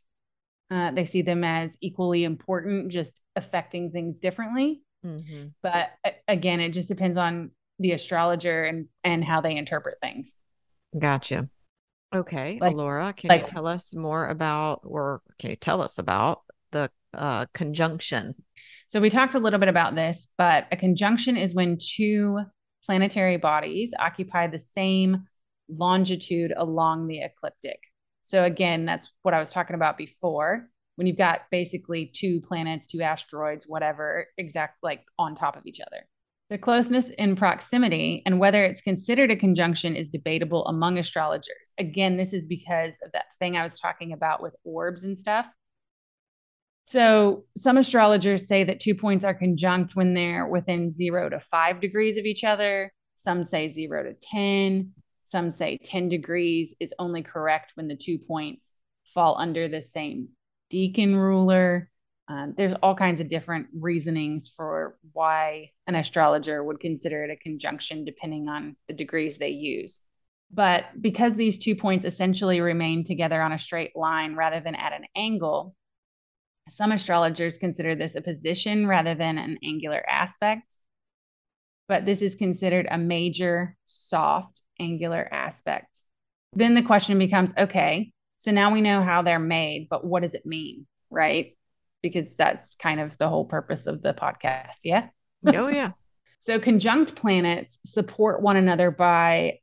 Uh, 0.71 0.93
they 0.93 1.05
see 1.05 1.23
them 1.23 1.43
as 1.43 1.77
equally 1.81 2.25
important, 2.25 2.91
just 2.93 3.21
affecting 3.37 3.91
things 3.91 4.19
differently. 4.19 4.83
hmm 5.03 5.47
But 5.63 5.91
again, 6.29 6.61
it 6.61 6.71
just 6.71 6.89
depends 6.89 7.17
on 7.17 7.51
the 7.79 7.93
astrologer 7.93 8.65
and 8.65 8.87
and 9.03 9.25
how 9.25 9.41
they 9.41 9.57
interpret 9.57 9.97
things. 10.03 10.35
Gotcha. 10.97 11.49
Okay, 12.15 12.59
Like- 12.61 12.73
Alora, 12.73 13.13
can 13.13 13.29
like- 13.29 13.43
you 13.43 13.47
tell 13.47 13.67
us 13.67 13.95
more 13.95 14.27
about, 14.27 14.81
or 14.85 15.23
can 15.39 15.51
you 15.51 15.57
tell 15.57 15.81
us 15.83 15.99
about 15.99 16.43
the 16.73 16.91
uh, 17.15 17.47
conjunction? 17.55 18.35
So 18.91 19.01
we 19.01 19.09
talked 19.09 19.37
a 19.37 19.39
little 19.39 19.61
bit 19.61 19.69
about 19.69 19.95
this, 19.95 20.27
but 20.37 20.67
a 20.73 20.77
conjunction 20.77 21.37
is 21.37 21.55
when 21.55 21.79
two 21.79 22.41
planetary 22.85 23.37
bodies 23.37 23.93
occupy 23.97 24.49
the 24.49 24.59
same 24.59 25.27
longitude 25.69 26.53
along 26.57 27.07
the 27.07 27.21
ecliptic. 27.23 27.79
So 28.25 28.43
again, 28.43 28.87
that's 28.87 29.13
what 29.23 29.33
I 29.33 29.39
was 29.39 29.53
talking 29.53 29.77
about 29.77 29.97
before. 29.97 30.69
When 30.97 31.07
you've 31.07 31.17
got 31.17 31.43
basically 31.53 32.11
two 32.13 32.41
planets, 32.41 32.89
two 32.89 33.01
asteroids, 33.01 33.65
whatever, 33.69 34.27
exact 34.37 34.79
like 34.83 35.05
on 35.21 35.37
top 35.37 35.57
of 35.57 35.67
each 35.67 35.79
other. 35.81 36.09
The 36.49 36.59
closeness 36.59 37.11
in 37.11 37.37
proximity 37.37 38.25
and 38.27 38.41
whether 38.41 38.65
it's 38.65 38.83
considered 38.83 39.31
a 39.31 39.37
conjunction 39.37 39.95
is 39.95 40.11
debatable 40.11 40.67
among 40.67 40.99
astrologers. 40.99 41.73
Again, 41.79 42.17
this 42.17 42.33
is 42.33 42.49
because 42.49 42.99
of 43.05 43.13
that 43.13 43.27
thing 43.39 43.57
I 43.57 43.63
was 43.63 43.79
talking 43.79 44.13
about 44.13 44.43
with 44.43 44.57
orbs 44.65 45.05
and 45.05 45.17
stuff. 45.17 45.47
So, 46.91 47.45
some 47.57 47.77
astrologers 47.77 48.49
say 48.49 48.65
that 48.65 48.81
two 48.81 48.97
points 48.97 49.25
are 49.25 49.33
conjunct 49.33 49.95
when 49.95 50.13
they're 50.13 50.49
within 50.49 50.91
zero 50.91 51.29
to 51.29 51.39
five 51.39 51.79
degrees 51.79 52.17
of 52.17 52.25
each 52.25 52.43
other. 52.43 52.93
Some 53.15 53.45
say 53.45 53.69
zero 53.69 54.03
to 54.03 54.15
10. 54.21 54.91
Some 55.23 55.53
say 55.53 55.79
10 55.85 56.09
degrees 56.09 56.75
is 56.81 56.93
only 56.99 57.23
correct 57.23 57.75
when 57.77 57.87
the 57.87 57.95
two 57.95 58.19
points 58.19 58.73
fall 59.05 59.37
under 59.39 59.69
the 59.69 59.81
same 59.81 60.31
decan 60.69 61.15
ruler. 61.15 61.93
Um, 62.27 62.55
there's 62.57 62.75
all 62.83 62.97
kinds 62.97 63.21
of 63.21 63.29
different 63.29 63.69
reasonings 63.73 64.49
for 64.49 64.99
why 65.13 65.71
an 65.87 65.95
astrologer 65.95 66.65
would 66.65 66.81
consider 66.81 67.23
it 67.23 67.31
a 67.31 67.37
conjunction, 67.37 68.05
depending 68.05 68.49
on 68.49 68.75
the 68.89 68.95
degrees 68.95 69.39
they 69.39 69.51
use. 69.51 70.01
But 70.53 70.87
because 71.01 71.37
these 71.37 71.57
two 71.57 71.77
points 71.77 72.05
essentially 72.05 72.61
remain 72.61 73.05
together 73.05 73.41
on 73.41 73.53
a 73.53 73.61
straight 73.61 73.95
line 73.95 74.35
rather 74.35 74.59
than 74.59 74.75
at 74.75 74.93
an 74.93 75.05
angle, 75.15 75.77
some 76.71 76.93
astrologers 76.93 77.59
consider 77.59 77.95
this 77.95 78.15
a 78.15 78.21
position 78.21 78.87
rather 78.87 79.15
than 79.15 79.39
an 79.39 79.59
angular 79.63 80.03
aspect. 80.09 80.77
But 81.89 82.07
this 82.07 82.23
is 82.23 82.37
considered 82.37 82.87
a 82.91 82.99
major 82.99 83.77
soft 83.87 84.63
angular 84.79 85.29
aspect. 85.33 86.05
Then 86.53 86.75
the 86.75 86.83
question 86.83 87.19
becomes 87.19 87.53
okay, 87.57 88.13
so 88.39 88.51
now 88.51 88.73
we 88.73 88.81
know 88.81 89.03
how 89.03 89.23
they're 89.23 89.39
made, 89.39 89.89
but 89.91 90.05
what 90.05 90.23
does 90.23 90.35
it 90.35 90.47
mean? 90.47 90.87
Right? 91.11 91.57
Because 92.03 92.37
that's 92.37 92.75
kind 92.75 93.01
of 93.01 93.19
the 93.19 93.29
whole 93.29 93.45
purpose 93.45 93.87
of 93.87 94.03
the 94.03 94.15
podcast. 94.15 94.79
Yeah. 94.85 95.09
Oh, 95.47 95.69
yeah. 95.69 95.93
So 96.39 96.59
conjunct 96.59 97.15
planets 97.15 97.79
support 97.85 98.43
one 98.43 98.57
another 98.57 98.91
by 98.91 99.61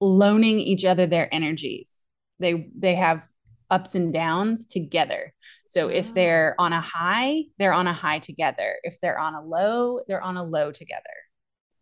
loaning 0.00 0.60
each 0.60 0.84
other 0.84 1.06
their 1.06 1.32
energies. 1.34 1.98
They 2.38 2.68
they 2.76 2.94
have 2.94 3.22
ups 3.70 3.94
and 3.94 4.12
downs 4.12 4.66
together. 4.66 5.32
So 5.66 5.88
if 5.88 6.14
they're 6.14 6.54
on 6.58 6.72
a 6.72 6.80
high, 6.80 7.44
they're 7.58 7.72
on 7.72 7.86
a 7.86 7.92
high 7.92 8.18
together. 8.18 8.76
If 8.82 9.00
they're 9.00 9.18
on 9.18 9.34
a 9.34 9.42
low, 9.42 10.00
they're 10.08 10.22
on 10.22 10.36
a 10.36 10.44
low 10.44 10.72
together. 10.72 11.02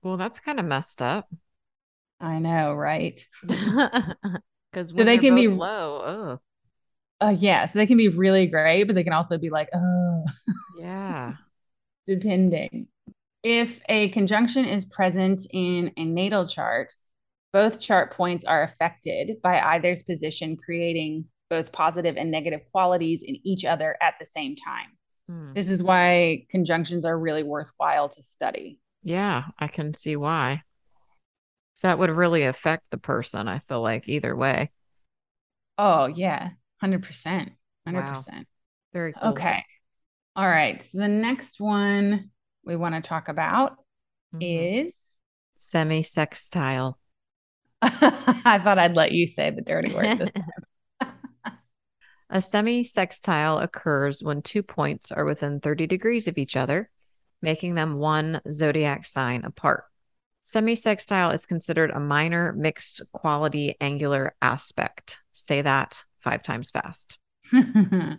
Well, 0.03 0.17
that's 0.17 0.41
kind 0.41 0.59
of 0.61 0.67
messed 0.67 1.03
up. 1.03 1.29
I 2.21 2.39
know, 2.39 2.73
right? 2.75 3.21
Because 4.73 4.93
when 4.93 5.07
they 5.07 5.17
they 5.17 5.19
can 5.19 5.35
be- 5.35 5.49
low, 5.49 6.03
oh, 6.05 7.27
Uh, 7.27 7.35
yeah, 7.39 7.67
so 7.67 7.79
they 7.79 7.87
can 7.87 7.97
be 7.97 8.09
really 8.09 8.47
great, 8.47 8.85
but 8.85 8.95
they 8.95 9.05
can 9.05 9.15
also 9.15 9.39
be 9.39 9.49
like, 9.49 9.69
oh, 9.75 10.25
yeah. 10.79 11.35
depending. 12.07 12.89
If 13.43 13.81
a 13.89 14.09
conjunction 14.11 14.65
is 14.65 14.85
present 14.85 15.47
in 15.53 15.93
a 15.97 16.05
natal 16.05 16.47
chart, 16.47 16.93
both 17.53 17.81
chart 17.81 18.13
points 18.13 18.45
are 18.45 18.63
affected 18.63 19.41
by 19.43 19.61
either's 19.61 20.03
position, 20.03 20.57
creating 20.57 21.27
both 21.49 21.73
positive 21.73 22.17
and 22.17 22.31
negative 22.31 22.61
qualities 22.73 23.23
in 23.23 23.37
each 23.45 23.65
other 23.65 23.97
at 24.03 24.15
the 24.19 24.27
same 24.27 24.57
time. 24.57 24.89
Hmm. 25.29 25.53
This 25.55 25.71
is 25.71 25.83
why 25.83 26.47
conjunctions 26.51 27.05
are 27.05 27.19
really 27.19 27.43
worthwhile 27.43 28.09
to 28.11 28.23
study. 28.23 28.81
Yeah, 29.03 29.45
I 29.59 29.69
can 29.69 29.95
see 29.95 30.17
why. 30.17 30.63
So 31.77 31.89
that 31.89 31.99
would 31.99 32.11
really 32.11 32.45
affect 32.45 32.91
the 32.91 32.99
person, 32.99 33.49
I 33.49 33.59
feel 33.61 33.83
like, 33.83 34.09
either 34.09 34.35
way. 34.35 34.71
Oh, 35.79 36.07
yeah, 36.07 36.51
100%. 36.81 37.53
100%. 37.85 38.47
Very 38.93 39.13
cool. 39.13 39.31
Okay. 39.31 39.63
All 40.35 40.49
right. 40.49 40.83
So 40.83 40.99
the 40.99 41.09
next 41.09 41.61
one 41.61 42.31
we 42.65 42.77
want 42.77 42.95
to 42.95 43.01
talk 43.01 43.29
about 43.29 43.77
Mhm. 44.35 44.87
is 44.87 44.95
Semi 45.57 46.03
sextile. 46.03 46.99
I 47.83 48.59
thought 48.63 48.79
I'd 48.79 48.97
let 48.97 49.13
you 49.13 49.27
say 49.27 49.51
the 49.51 49.63
dirty 49.63 49.95
word 49.95 50.19
this 50.19 50.33
time. 50.33 50.51
A 52.29 52.41
semi 52.41 52.83
sextile 52.83 53.59
occurs 53.59 54.23
when 54.23 54.43
two 54.43 54.63
points 54.63 55.13
are 55.13 55.25
within 55.25 55.61
30 55.61 55.87
degrees 55.87 56.27
of 56.27 56.39
each 56.39 56.57
other, 56.57 56.91
making 57.41 57.75
them 57.75 57.99
one 57.99 58.41
zodiac 58.51 59.07
sign 59.07 59.45
apart. 59.45 59.85
Semi 60.43 60.75
sextile 60.75 61.31
is 61.31 61.47
considered 61.47 61.91
a 61.91 62.01
minor 62.01 62.53
mixed 62.53 63.03
quality 63.13 63.77
angular 63.81 64.35
aspect. 64.43 65.21
Say 65.33 65.63
that 65.63 66.05
five 66.21 66.43
times 66.43 66.71
fast. 66.71 67.19
and 67.53 68.19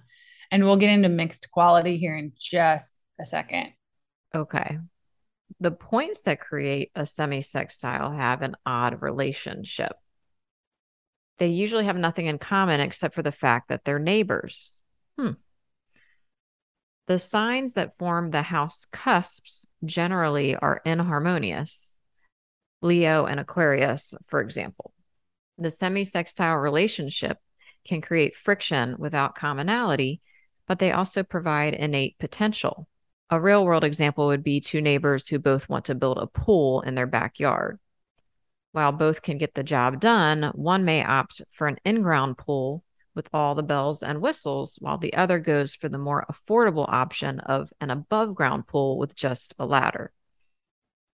we'll 0.51 0.77
get 0.77 0.89
into 0.89 1.09
mixed 1.09 1.51
quality 1.51 1.97
here 1.97 2.15
in 2.15 2.31
just 2.39 2.99
a 3.19 3.25
second. 3.25 3.73
Okay. 4.33 4.79
The 5.59 5.71
points 5.71 6.23
that 6.23 6.39
create 6.39 6.91
a 6.95 7.05
semi 7.05 7.41
sextile 7.41 8.11
have 8.11 8.41
an 8.41 8.55
odd 8.65 9.01
relationship. 9.01 9.93
They 11.37 11.47
usually 11.47 11.85
have 11.85 11.97
nothing 11.97 12.25
in 12.25 12.39
common 12.39 12.79
except 12.79 13.13
for 13.13 13.21
the 13.21 13.31
fact 13.31 13.69
that 13.69 13.83
they're 13.83 13.99
neighbors. 13.99 14.77
Hmm. 15.17 15.33
The 17.07 17.19
signs 17.19 17.73
that 17.73 17.97
form 17.97 18.31
the 18.31 18.41
house 18.41 18.85
cusps 18.91 19.65
generally 19.85 20.55
are 20.55 20.81
inharmonious. 20.85 21.95
Leo 22.81 23.25
and 23.25 23.39
Aquarius, 23.39 24.13
for 24.27 24.41
example. 24.41 24.93
The 25.57 25.71
semi 25.71 26.03
sextile 26.03 26.57
relationship 26.57 27.37
can 27.85 28.01
create 28.01 28.35
friction 28.35 28.95
without 28.99 29.35
commonality, 29.35 30.21
but 30.67 30.79
they 30.79 30.91
also 30.91 31.23
provide 31.23 31.73
innate 31.73 32.17
potential. 32.19 32.87
A 33.29 33.41
real 33.41 33.65
world 33.65 33.83
example 33.83 34.27
would 34.27 34.43
be 34.43 34.59
two 34.59 34.81
neighbors 34.81 35.27
who 35.27 35.39
both 35.39 35.69
want 35.69 35.85
to 35.85 35.95
build 35.95 36.17
a 36.17 36.27
pool 36.27 36.81
in 36.81 36.95
their 36.95 37.07
backyard. 37.07 37.79
While 38.77 38.91
both 38.91 39.23
can 39.23 39.39
get 39.39 39.55
the 39.55 39.63
job 39.63 39.99
done, 39.99 40.51
one 40.53 40.85
may 40.85 41.03
opt 41.03 41.41
for 41.49 41.65
an 41.65 41.77
in 41.83 42.03
ground 42.03 42.37
pool 42.37 42.83
with 43.15 43.27
all 43.33 43.55
the 43.55 43.63
bells 43.63 44.03
and 44.03 44.21
whistles, 44.21 44.77
while 44.79 44.99
the 44.99 45.15
other 45.15 45.39
goes 45.39 45.73
for 45.73 45.89
the 45.89 45.97
more 45.97 46.27
affordable 46.31 46.85
option 46.87 47.39
of 47.39 47.73
an 47.81 47.89
above 47.89 48.35
ground 48.35 48.67
pool 48.67 48.99
with 48.99 49.15
just 49.15 49.55
a 49.57 49.65
ladder. 49.65 50.11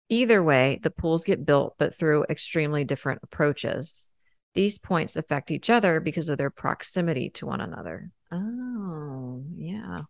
Either 0.08 0.40
way, 0.40 0.78
the 0.84 0.92
pools 0.92 1.24
get 1.24 1.44
built, 1.44 1.74
but 1.78 1.98
through 1.98 2.26
extremely 2.30 2.84
different 2.84 3.22
approaches. 3.24 4.08
These 4.54 4.78
points 4.78 5.16
affect 5.16 5.50
each 5.50 5.68
other 5.68 5.98
because 5.98 6.28
of 6.28 6.38
their 6.38 6.50
proximity 6.50 7.30
to 7.30 7.46
one 7.46 7.60
another. 7.60 8.12
Oh, 8.30 9.42
yeah. 9.56 10.02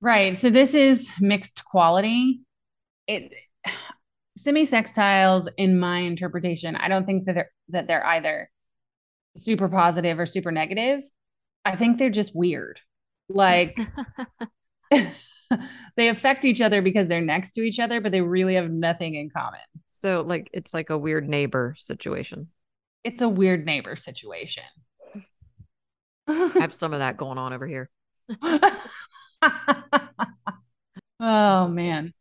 Right. 0.00 0.34
So 0.38 0.48
this 0.48 0.72
is 0.72 1.06
mixed 1.20 1.66
quality. 1.66 2.40
It 3.06 3.34
semi-sextiles, 4.36 5.48
in 5.56 5.78
my 5.78 5.98
interpretation, 5.98 6.76
I 6.76 6.88
don't 6.88 7.04
think 7.06 7.26
that 7.26 7.34
they're 7.34 7.50
that 7.68 7.86
they're 7.86 8.04
either 8.04 8.50
super 9.36 9.68
positive 9.68 10.18
or 10.18 10.26
super 10.26 10.52
negative. 10.52 11.02
I 11.64 11.76
think 11.76 11.98
they're 11.98 12.10
just 12.10 12.34
weird. 12.34 12.80
Like 13.28 13.78
they 15.96 16.08
affect 16.08 16.44
each 16.44 16.60
other 16.60 16.82
because 16.82 17.08
they're 17.08 17.20
next 17.20 17.52
to 17.52 17.62
each 17.62 17.78
other, 17.78 18.00
but 18.00 18.12
they 18.12 18.20
really 18.20 18.54
have 18.54 18.70
nothing 18.70 19.14
in 19.14 19.30
common. 19.30 19.60
So, 19.92 20.22
like, 20.22 20.50
it's 20.52 20.74
like 20.74 20.90
a 20.90 20.98
weird 20.98 21.28
neighbor 21.28 21.74
situation. 21.78 22.48
It's 23.04 23.22
a 23.22 23.28
weird 23.28 23.64
neighbor 23.64 23.96
situation. 23.96 24.64
I 26.26 26.50
have 26.60 26.74
some 26.74 26.92
of 26.92 27.00
that 27.00 27.16
going 27.16 27.38
on 27.38 27.52
over 27.52 27.66
here. 27.66 27.90
oh, 31.20 31.68
man. 31.68 32.14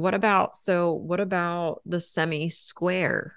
What 0.00 0.14
about 0.14 0.56
so 0.56 0.92
what 0.92 1.20
about 1.20 1.82
the 1.84 2.00
semi 2.00 2.50
square? 2.50 3.34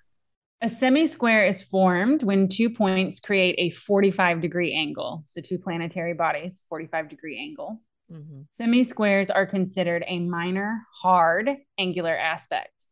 A 0.62 0.70
semi 0.70 1.08
square 1.08 1.46
is 1.46 1.64
formed 1.64 2.22
when 2.22 2.48
two 2.48 2.70
points 2.70 3.20
create 3.20 3.56
a 3.58 3.72
45 3.72 4.42
degree 4.42 4.74
angle. 4.74 5.24
So 5.26 5.42
two 5.42 5.58
planetary 5.58 6.14
bodies, 6.14 6.62
45 6.70 7.10
degree 7.10 7.40
angle. 7.40 7.82
Mm-hmm. 8.12 8.42
Semi 8.52 8.84
squares 8.84 9.32
are 9.32 9.48
considered 9.48 10.04
a 10.08 10.20
minor 10.20 10.78
hard 11.02 11.50
angular 11.80 12.16
aspect. 12.16 12.86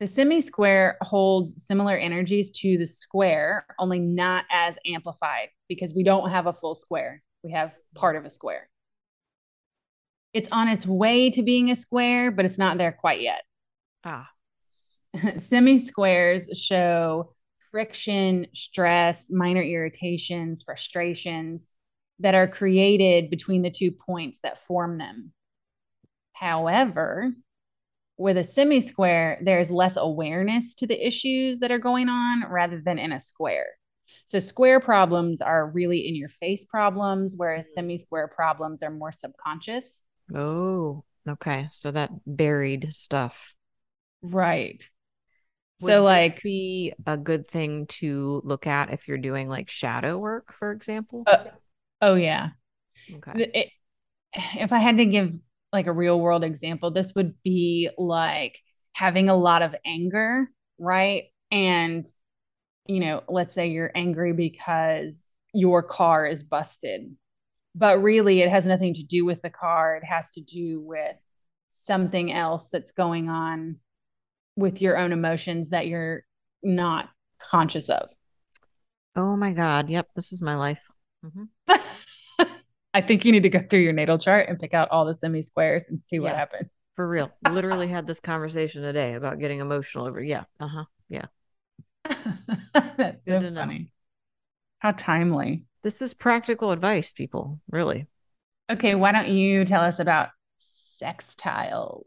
The 0.00 0.06
semi 0.06 0.42
square 0.42 0.98
holds 1.00 1.64
similar 1.64 1.96
energies 1.96 2.50
to 2.60 2.76
the 2.76 2.86
square, 2.86 3.64
only 3.78 3.98
not 3.98 4.44
as 4.50 4.76
amplified 4.86 5.48
because 5.68 5.94
we 5.94 6.04
don't 6.04 6.30
have 6.30 6.46
a 6.46 6.52
full 6.52 6.74
square. 6.74 7.22
We 7.42 7.52
have 7.52 7.72
part 7.94 8.16
of 8.16 8.26
a 8.26 8.30
square 8.30 8.68
it's 10.32 10.48
on 10.52 10.68
its 10.68 10.86
way 10.86 11.30
to 11.30 11.42
being 11.42 11.70
a 11.70 11.76
square, 11.76 12.30
but 12.30 12.44
it's 12.44 12.58
not 12.58 12.78
there 12.78 12.92
quite 12.92 13.20
yet. 13.20 13.42
Ah. 14.04 14.30
Semi 15.38 15.78
squares 15.78 16.48
show 16.58 17.32
friction, 17.70 18.46
stress, 18.54 19.30
minor 19.30 19.62
irritations, 19.62 20.62
frustrations 20.62 21.66
that 22.20 22.34
are 22.34 22.48
created 22.48 23.30
between 23.30 23.62
the 23.62 23.70
two 23.70 23.90
points 23.90 24.40
that 24.40 24.58
form 24.58 24.98
them. 24.98 25.32
However, 26.32 27.32
with 28.16 28.36
a 28.36 28.44
semi 28.44 28.80
square, 28.80 29.38
there's 29.42 29.70
less 29.70 29.96
awareness 29.96 30.74
to 30.76 30.86
the 30.86 31.06
issues 31.06 31.60
that 31.60 31.70
are 31.70 31.78
going 31.78 32.08
on 32.08 32.44
rather 32.50 32.80
than 32.80 32.98
in 32.98 33.12
a 33.12 33.20
square. 33.20 33.66
So, 34.26 34.40
square 34.40 34.80
problems 34.80 35.40
are 35.40 35.70
really 35.70 36.08
in 36.08 36.16
your 36.16 36.28
face 36.28 36.64
problems, 36.64 37.34
whereas 37.36 37.66
mm-hmm. 37.66 37.74
semi 37.74 37.98
square 37.98 38.28
problems 38.28 38.82
are 38.82 38.90
more 38.90 39.12
subconscious. 39.12 40.02
Oh, 40.34 41.04
okay. 41.28 41.68
So 41.70 41.90
that 41.90 42.10
buried 42.26 42.92
stuff. 42.92 43.54
Right. 44.22 44.82
Would 45.80 45.90
so 45.90 46.02
like 46.02 46.42
be 46.42 46.92
a 47.06 47.16
good 47.16 47.46
thing 47.46 47.86
to 47.86 48.42
look 48.44 48.66
at 48.66 48.92
if 48.92 49.06
you're 49.06 49.18
doing 49.18 49.48
like 49.48 49.70
shadow 49.70 50.18
work, 50.18 50.52
for 50.52 50.72
example. 50.72 51.24
Uh, 51.26 51.44
oh 52.02 52.14
yeah. 52.14 52.50
Okay. 53.14 53.50
It, 53.54 53.68
if 54.58 54.72
I 54.72 54.78
had 54.78 54.96
to 54.98 55.04
give 55.04 55.38
like 55.72 55.86
a 55.86 55.92
real 55.92 56.18
world 56.18 56.42
example, 56.44 56.90
this 56.90 57.14
would 57.14 57.40
be 57.42 57.90
like 57.96 58.58
having 58.92 59.28
a 59.28 59.36
lot 59.36 59.62
of 59.62 59.74
anger, 59.86 60.50
right? 60.78 61.24
And 61.50 62.06
you 62.86 63.00
know, 63.00 63.22
let's 63.28 63.54
say 63.54 63.68
you're 63.68 63.92
angry 63.94 64.32
because 64.32 65.28
your 65.52 65.82
car 65.82 66.26
is 66.26 66.42
busted 66.42 67.14
but 67.78 68.02
really 68.02 68.40
it 68.42 68.50
has 68.50 68.66
nothing 68.66 68.92
to 68.94 69.04
do 69.04 69.24
with 69.24 69.42
the 69.42 69.50
car. 69.50 69.96
It 69.96 70.04
has 70.04 70.32
to 70.32 70.40
do 70.40 70.80
with 70.80 71.16
something 71.70 72.32
else 72.32 72.70
that's 72.70 72.90
going 72.90 73.28
on 73.28 73.76
with 74.56 74.82
your 74.82 74.98
own 74.98 75.12
emotions 75.12 75.70
that 75.70 75.86
you're 75.86 76.24
not 76.62 77.08
conscious 77.38 77.88
of. 77.88 78.10
Oh 79.14 79.36
my 79.36 79.52
god. 79.52 79.88
Yep. 79.88 80.08
This 80.16 80.32
is 80.32 80.42
my 80.42 80.56
life. 80.56 80.82
Mm-hmm. 81.24 82.44
i 82.94 83.00
think 83.00 83.24
you 83.24 83.32
need 83.32 83.42
to 83.42 83.48
go 83.48 83.60
through 83.60 83.80
your 83.80 83.92
natal 83.92 84.18
chart 84.18 84.48
and 84.48 84.58
pick 84.58 84.72
out 84.72 84.88
all 84.90 85.04
the 85.04 85.12
semi 85.12 85.42
squares 85.42 85.84
and 85.88 86.02
see 86.02 86.18
what 86.18 86.34
happened. 86.34 86.68
For 86.96 87.08
real. 87.08 87.30
Literally 87.48 87.86
had 87.86 88.08
this 88.08 88.18
conversation 88.18 88.82
today 88.82 89.14
about 89.14 89.38
getting 89.38 89.60
emotional 89.60 90.06
over 90.06 90.20
yeah. 90.20 90.44
Uh-huh. 90.58 90.84
Yeah. 91.08 91.26
That's 92.96 93.24
so 93.24 93.40
funny 93.40 93.78
know. 93.78 93.84
how 94.80 94.92
timely 94.92 95.67
this 95.88 96.02
is 96.02 96.12
practical 96.12 96.70
advice, 96.70 97.12
people, 97.12 97.58
really. 97.70 98.06
Okay, 98.68 98.94
why 98.94 99.10
don't 99.10 99.28
you 99.28 99.64
tell 99.64 99.80
us 99.80 99.98
about 99.98 100.28
sextiles? 101.02 102.04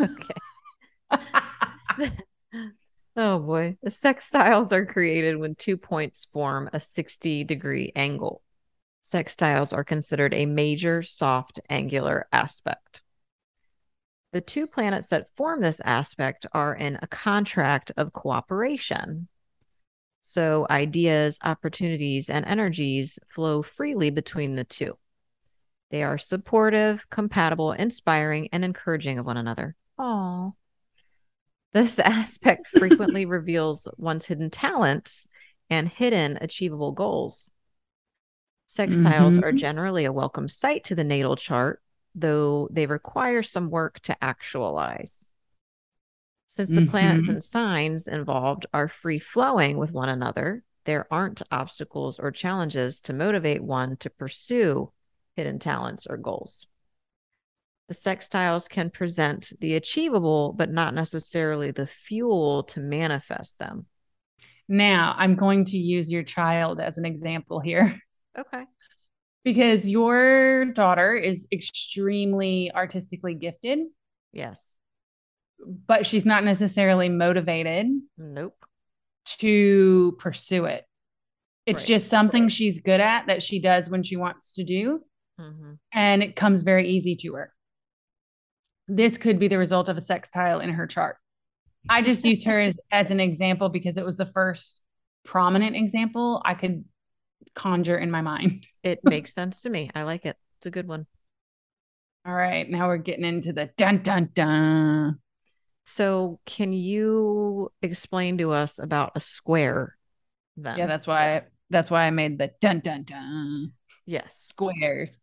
okay. 0.00 0.34
oh 3.16 3.38
boy. 3.38 3.76
The 3.82 3.90
sextiles 3.90 4.72
are 4.72 4.86
created 4.86 5.36
when 5.36 5.54
two 5.56 5.76
points 5.76 6.26
form 6.32 6.70
a 6.72 6.80
60 6.80 7.44
degree 7.44 7.92
angle. 7.94 8.40
Sextiles 9.04 9.74
are 9.74 9.84
considered 9.84 10.32
a 10.32 10.46
major 10.46 11.02
soft 11.02 11.60
angular 11.68 12.28
aspect. 12.32 13.02
The 14.32 14.40
two 14.40 14.66
planets 14.66 15.08
that 15.08 15.28
form 15.36 15.60
this 15.60 15.82
aspect 15.84 16.46
are 16.54 16.74
in 16.74 16.98
a 17.02 17.06
contract 17.06 17.92
of 17.98 18.14
cooperation, 18.14 19.28
so 20.22 20.66
ideas, 20.70 21.38
opportunities, 21.42 22.30
and 22.30 22.46
energies 22.46 23.18
flow 23.28 23.60
freely 23.60 24.08
between 24.10 24.54
the 24.54 24.64
two. 24.64 24.96
They 25.90 26.04
are 26.04 26.16
supportive, 26.16 27.10
compatible, 27.10 27.72
inspiring, 27.72 28.48
and 28.52 28.64
encouraging 28.64 29.18
of 29.18 29.26
one 29.26 29.36
another. 29.36 29.76
Aww. 29.98 30.54
This 31.72 31.98
aspect 31.98 32.68
frequently 32.68 33.26
reveals 33.26 33.88
one's 33.98 34.24
hidden 34.24 34.48
talents 34.48 35.28
and 35.68 35.88
hidden 35.88 36.38
achievable 36.40 36.92
goals. 36.92 37.50
Sextiles 38.68 39.32
mm-hmm. 39.32 39.44
are 39.44 39.52
generally 39.52 40.04
a 40.04 40.12
welcome 40.12 40.48
sight 40.48 40.84
to 40.84 40.94
the 40.94 41.04
natal 41.04 41.36
chart, 41.36 41.82
though 42.14 42.68
they 42.70 42.86
require 42.86 43.42
some 43.42 43.70
work 43.70 44.00
to 44.00 44.16
actualize. 44.24 45.28
Since 46.52 46.68
the 46.68 46.82
mm-hmm. 46.82 46.90
planets 46.90 47.28
and 47.30 47.42
signs 47.42 48.06
involved 48.06 48.66
are 48.74 48.86
free 48.86 49.18
flowing 49.18 49.78
with 49.78 49.90
one 49.90 50.10
another, 50.10 50.62
there 50.84 51.06
aren't 51.10 51.40
obstacles 51.50 52.18
or 52.18 52.30
challenges 52.30 53.00
to 53.02 53.14
motivate 53.14 53.64
one 53.64 53.96
to 54.00 54.10
pursue 54.10 54.92
hidden 55.34 55.58
talents 55.58 56.06
or 56.06 56.18
goals. 56.18 56.66
The 57.88 57.94
sextiles 57.94 58.68
can 58.68 58.90
present 58.90 59.54
the 59.60 59.76
achievable, 59.76 60.52
but 60.52 60.70
not 60.70 60.92
necessarily 60.92 61.70
the 61.70 61.86
fuel 61.86 62.64
to 62.64 62.80
manifest 62.80 63.58
them. 63.58 63.86
Now, 64.68 65.14
I'm 65.16 65.36
going 65.36 65.64
to 65.64 65.78
use 65.78 66.12
your 66.12 66.22
child 66.22 66.80
as 66.80 66.98
an 66.98 67.06
example 67.06 67.60
here. 67.60 67.98
Okay. 68.38 68.64
because 69.44 69.86
your 69.86 70.64
daughter 70.64 71.14
is 71.14 71.46
extremely 71.52 72.70
artistically 72.74 73.34
gifted. 73.34 73.80
Yes 74.32 74.78
but 75.64 76.06
she's 76.06 76.26
not 76.26 76.44
necessarily 76.44 77.08
motivated. 77.08 77.86
Nope. 78.18 78.56
To 79.38 80.16
pursue 80.18 80.64
it. 80.64 80.84
It's 81.66 81.82
right. 81.82 81.88
just 81.88 82.08
something 82.08 82.48
she's 82.48 82.80
good 82.80 83.00
at 83.00 83.28
that 83.28 83.42
she 83.42 83.60
does 83.60 83.88
when 83.88 84.02
she 84.02 84.16
wants 84.16 84.54
to 84.54 84.64
do. 84.64 85.00
Mm-hmm. 85.40 85.72
And 85.92 86.22
it 86.22 86.36
comes 86.36 86.62
very 86.62 86.88
easy 86.88 87.16
to 87.16 87.34
her. 87.34 87.52
This 88.88 89.16
could 89.16 89.38
be 89.38 89.48
the 89.48 89.58
result 89.58 89.88
of 89.88 89.96
a 89.96 90.00
sextile 90.00 90.60
in 90.60 90.70
her 90.70 90.86
chart. 90.86 91.16
I 91.88 92.02
just 92.02 92.24
used 92.24 92.46
her 92.46 92.60
as, 92.60 92.80
as 92.90 93.10
an 93.10 93.20
example 93.20 93.68
because 93.68 93.96
it 93.96 94.04
was 94.04 94.16
the 94.16 94.26
first 94.26 94.82
prominent 95.24 95.76
example 95.76 96.42
I 96.44 96.54
could 96.54 96.84
conjure 97.54 97.96
in 97.96 98.10
my 98.10 98.22
mind. 98.22 98.66
it 98.82 99.00
makes 99.04 99.32
sense 99.32 99.62
to 99.62 99.70
me. 99.70 99.90
I 99.94 100.02
like 100.02 100.26
it. 100.26 100.36
It's 100.58 100.66
a 100.66 100.70
good 100.70 100.88
one. 100.88 101.06
All 102.26 102.34
right. 102.34 102.68
Now 102.68 102.88
we're 102.88 102.98
getting 102.98 103.24
into 103.24 103.52
the 103.52 103.70
dun 103.76 103.98
dun 103.98 104.30
dun. 104.32 105.18
So, 105.84 106.40
can 106.46 106.72
you 106.72 107.72
explain 107.82 108.38
to 108.38 108.52
us 108.52 108.78
about 108.78 109.12
a 109.14 109.20
square? 109.20 109.96
Then, 110.56 110.78
yeah, 110.78 110.86
that's 110.86 111.06
why 111.06 111.42
that's 111.70 111.90
why 111.90 112.04
I 112.04 112.10
made 112.10 112.38
the 112.38 112.50
dun 112.60 112.80
dun 112.80 113.04
dun. 113.04 113.72
Yes, 114.06 114.46
squares. 114.50 115.18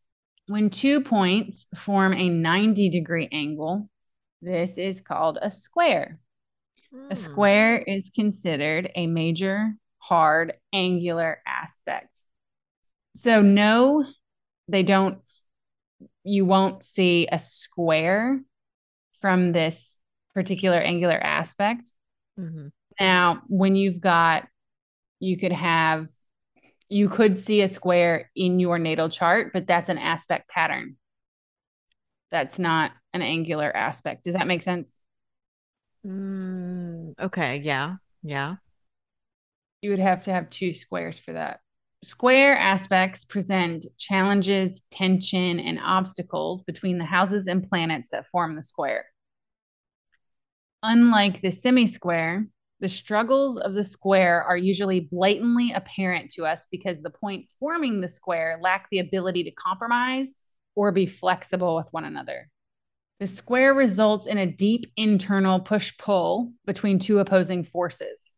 When 0.47 0.69
two 0.69 1.01
points 1.01 1.67
form 1.75 2.13
a 2.13 2.27
90 2.27 2.89
degree 2.89 3.29
angle, 3.31 3.89
this 4.41 4.77
is 4.77 4.99
called 4.99 5.37
a 5.41 5.51
square. 5.51 6.19
A 6.91 6.97
hmm. 6.97 7.13
square 7.13 7.77
is 7.77 8.09
considered 8.09 8.89
a 8.95 9.05
major 9.05 9.73
hard 9.99 10.53
angular 10.73 11.39
aspect. 11.45 12.23
So, 13.15 13.41
no, 13.41 14.05
they 14.67 14.81
don't, 14.83 15.19
you 16.23 16.45
won't 16.45 16.83
see 16.83 17.27
a 17.31 17.37
square 17.37 18.41
from 19.19 19.51
this 19.51 19.98
particular 20.33 20.77
angular 20.77 21.17
aspect. 21.17 21.93
Mm-hmm. 22.39 22.67
Now, 22.99 23.41
when 23.47 23.75
you've 23.75 24.01
got, 24.01 24.47
you 25.19 25.37
could 25.37 25.51
have, 25.51 26.07
you 26.89 27.09
could 27.09 27.37
see 27.37 27.61
a 27.61 27.67
square 27.67 28.31
in 28.35 28.59
your 28.59 28.79
natal 28.79 29.09
chart, 29.09 29.51
but 29.53 29.67
that's 29.67 29.89
an 29.89 29.97
aspect 29.97 30.49
pattern. 30.49 30.95
That's 32.31 32.59
not 32.59 32.91
an 33.13 33.21
angular 33.21 33.75
aspect. 33.75 34.23
Does 34.23 34.35
that 34.35 34.47
make 34.47 34.61
sense? 34.61 35.01
Mm, 36.05 37.13
okay. 37.19 37.61
Yeah. 37.63 37.95
Yeah. 38.23 38.55
You 39.81 39.89
would 39.89 39.99
have 39.99 40.23
to 40.25 40.33
have 40.33 40.49
two 40.49 40.73
squares 40.73 41.17
for 41.17 41.33
that. 41.33 41.59
square 42.03 42.57
aspects 42.57 43.25
present 43.25 43.85
challenges, 43.97 44.81
tension, 44.91 45.59
and 45.59 45.79
obstacles 45.83 46.63
between 46.63 46.97
the 46.97 47.05
houses 47.05 47.47
and 47.47 47.63
planets 47.63 48.09
that 48.09 48.25
form 48.25 48.55
the 48.55 48.63
square. 48.63 49.05
Unlike 50.81 51.41
the 51.41 51.51
semi 51.51 51.87
square, 51.87 52.47
the 52.79 52.87
struggles 52.87 53.57
of 53.57 53.73
the 53.73 53.83
square 53.83 54.41
are 54.41 54.55
usually 54.55 55.01
blatantly 55.01 55.73
apparent 55.73 56.31
to 56.31 56.45
us 56.45 56.65
because 56.71 57.01
the 57.01 57.09
points 57.09 57.53
forming 57.59 57.99
the 57.99 58.07
square 58.07 58.57
lack 58.61 58.87
the 58.89 58.99
ability 58.99 59.43
to 59.43 59.51
compromise 59.51 60.35
or 60.75 60.93
be 60.93 61.05
flexible 61.05 61.75
with 61.75 61.89
one 61.91 62.05
another. 62.05 62.49
The 63.19 63.27
square 63.27 63.73
results 63.73 64.25
in 64.25 64.37
a 64.37 64.45
deep 64.45 64.93
internal 64.95 65.59
push 65.59 65.97
pull 65.97 66.53
between 66.65 66.99
two 66.99 67.19
opposing 67.19 67.65
forces. 67.65 68.31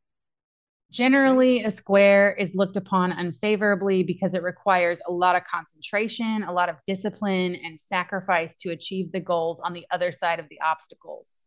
Generally, 0.92 1.64
a 1.64 1.70
square 1.70 2.34
is 2.34 2.56
looked 2.56 2.76
upon 2.76 3.12
unfavorably 3.12 4.02
because 4.02 4.34
it 4.34 4.42
requires 4.42 5.00
a 5.08 5.12
lot 5.12 5.36
of 5.36 5.44
concentration, 5.44 6.42
a 6.42 6.52
lot 6.52 6.70
of 6.70 6.78
discipline, 6.88 7.56
and 7.64 7.80
sacrifice 7.80 8.56
to 8.58 8.72
achieve 8.72 9.12
the 9.12 9.20
goals 9.20 9.60
on 9.60 9.74
the 9.74 9.86
other 9.92 10.12
side 10.12 10.40
of 10.40 10.50
the 10.50 10.60
obstacles. 10.60 11.42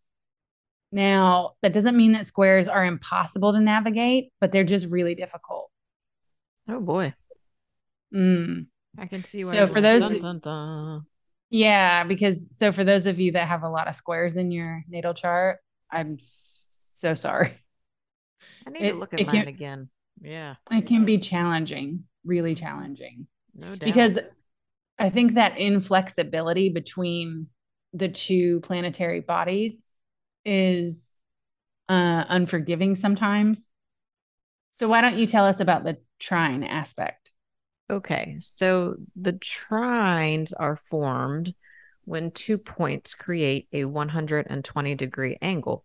Now, 0.94 1.54
that 1.60 1.72
doesn't 1.72 1.96
mean 1.96 2.12
that 2.12 2.24
squares 2.24 2.68
are 2.68 2.84
impossible 2.84 3.52
to 3.52 3.60
navigate, 3.60 4.32
but 4.40 4.52
they're 4.52 4.62
just 4.62 4.86
really 4.86 5.16
difficult. 5.16 5.68
Oh 6.68 6.78
boy. 6.78 7.12
Mm. 8.14 8.66
I 8.96 9.06
can 9.06 9.24
see 9.24 9.44
why. 9.44 9.50
So 9.50 9.66
for 9.66 9.80
those, 9.80 10.08
dun, 10.08 10.20
dun, 10.20 10.38
dun. 10.38 11.02
yeah, 11.50 12.04
because 12.04 12.56
so 12.56 12.70
for 12.70 12.84
those 12.84 13.06
of 13.06 13.18
you 13.18 13.32
that 13.32 13.48
have 13.48 13.64
a 13.64 13.68
lot 13.68 13.88
of 13.88 13.96
squares 13.96 14.36
in 14.36 14.52
your 14.52 14.84
natal 14.88 15.14
chart, 15.14 15.58
I'm 15.90 16.18
so 16.20 17.14
sorry. 17.16 17.54
I 18.64 18.70
need 18.70 18.82
It- 18.82 18.92
to 18.92 18.98
look 18.98 19.12
at 19.14 19.26
mine 19.26 19.34
can- 19.36 19.48
again. 19.48 19.88
Yeah, 20.20 20.54
It 20.70 20.86
can 20.86 21.04
be 21.04 21.18
challenging, 21.18 22.04
really 22.24 22.54
challenging. 22.54 23.26
no 23.52 23.70
doubt. 23.70 23.80
because 23.80 24.20
I 24.96 25.10
think 25.10 25.34
that 25.34 25.58
inflexibility 25.58 26.68
between 26.68 27.48
the 27.92 28.08
two 28.08 28.60
planetary 28.60 29.20
bodies 29.20 29.82
is 30.44 31.14
uh, 31.88 32.24
unforgiving 32.28 32.94
sometimes. 32.94 33.68
So 34.72 34.88
why 34.88 35.00
don't 35.00 35.18
you 35.18 35.26
tell 35.26 35.44
us 35.44 35.60
about 35.60 35.84
the 35.84 35.98
trine 36.18 36.64
aspect? 36.64 37.30
Okay, 37.90 38.38
so 38.40 38.96
the 39.14 39.34
trines 39.34 40.52
are 40.58 40.76
formed 40.76 41.54
when 42.04 42.30
two 42.30 42.58
points 42.58 43.14
create 43.14 43.68
a 43.72 43.84
120 43.84 44.94
degree 44.94 45.36
angle. 45.40 45.84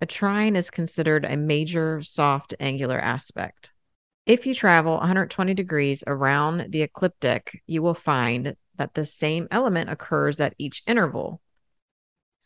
A 0.00 0.06
trine 0.06 0.56
is 0.56 0.70
considered 0.70 1.24
a 1.24 1.36
major 1.36 2.02
soft 2.02 2.54
angular 2.60 2.98
aspect. 2.98 3.72
If 4.26 4.46
you 4.46 4.54
travel 4.54 4.94
120 4.94 5.54
degrees 5.54 6.04
around 6.06 6.72
the 6.72 6.82
ecliptic, 6.82 7.62
you 7.66 7.82
will 7.82 7.94
find 7.94 8.56
that 8.76 8.94
the 8.94 9.06
same 9.06 9.48
element 9.50 9.90
occurs 9.90 10.40
at 10.40 10.54
each 10.58 10.82
interval. 10.86 11.40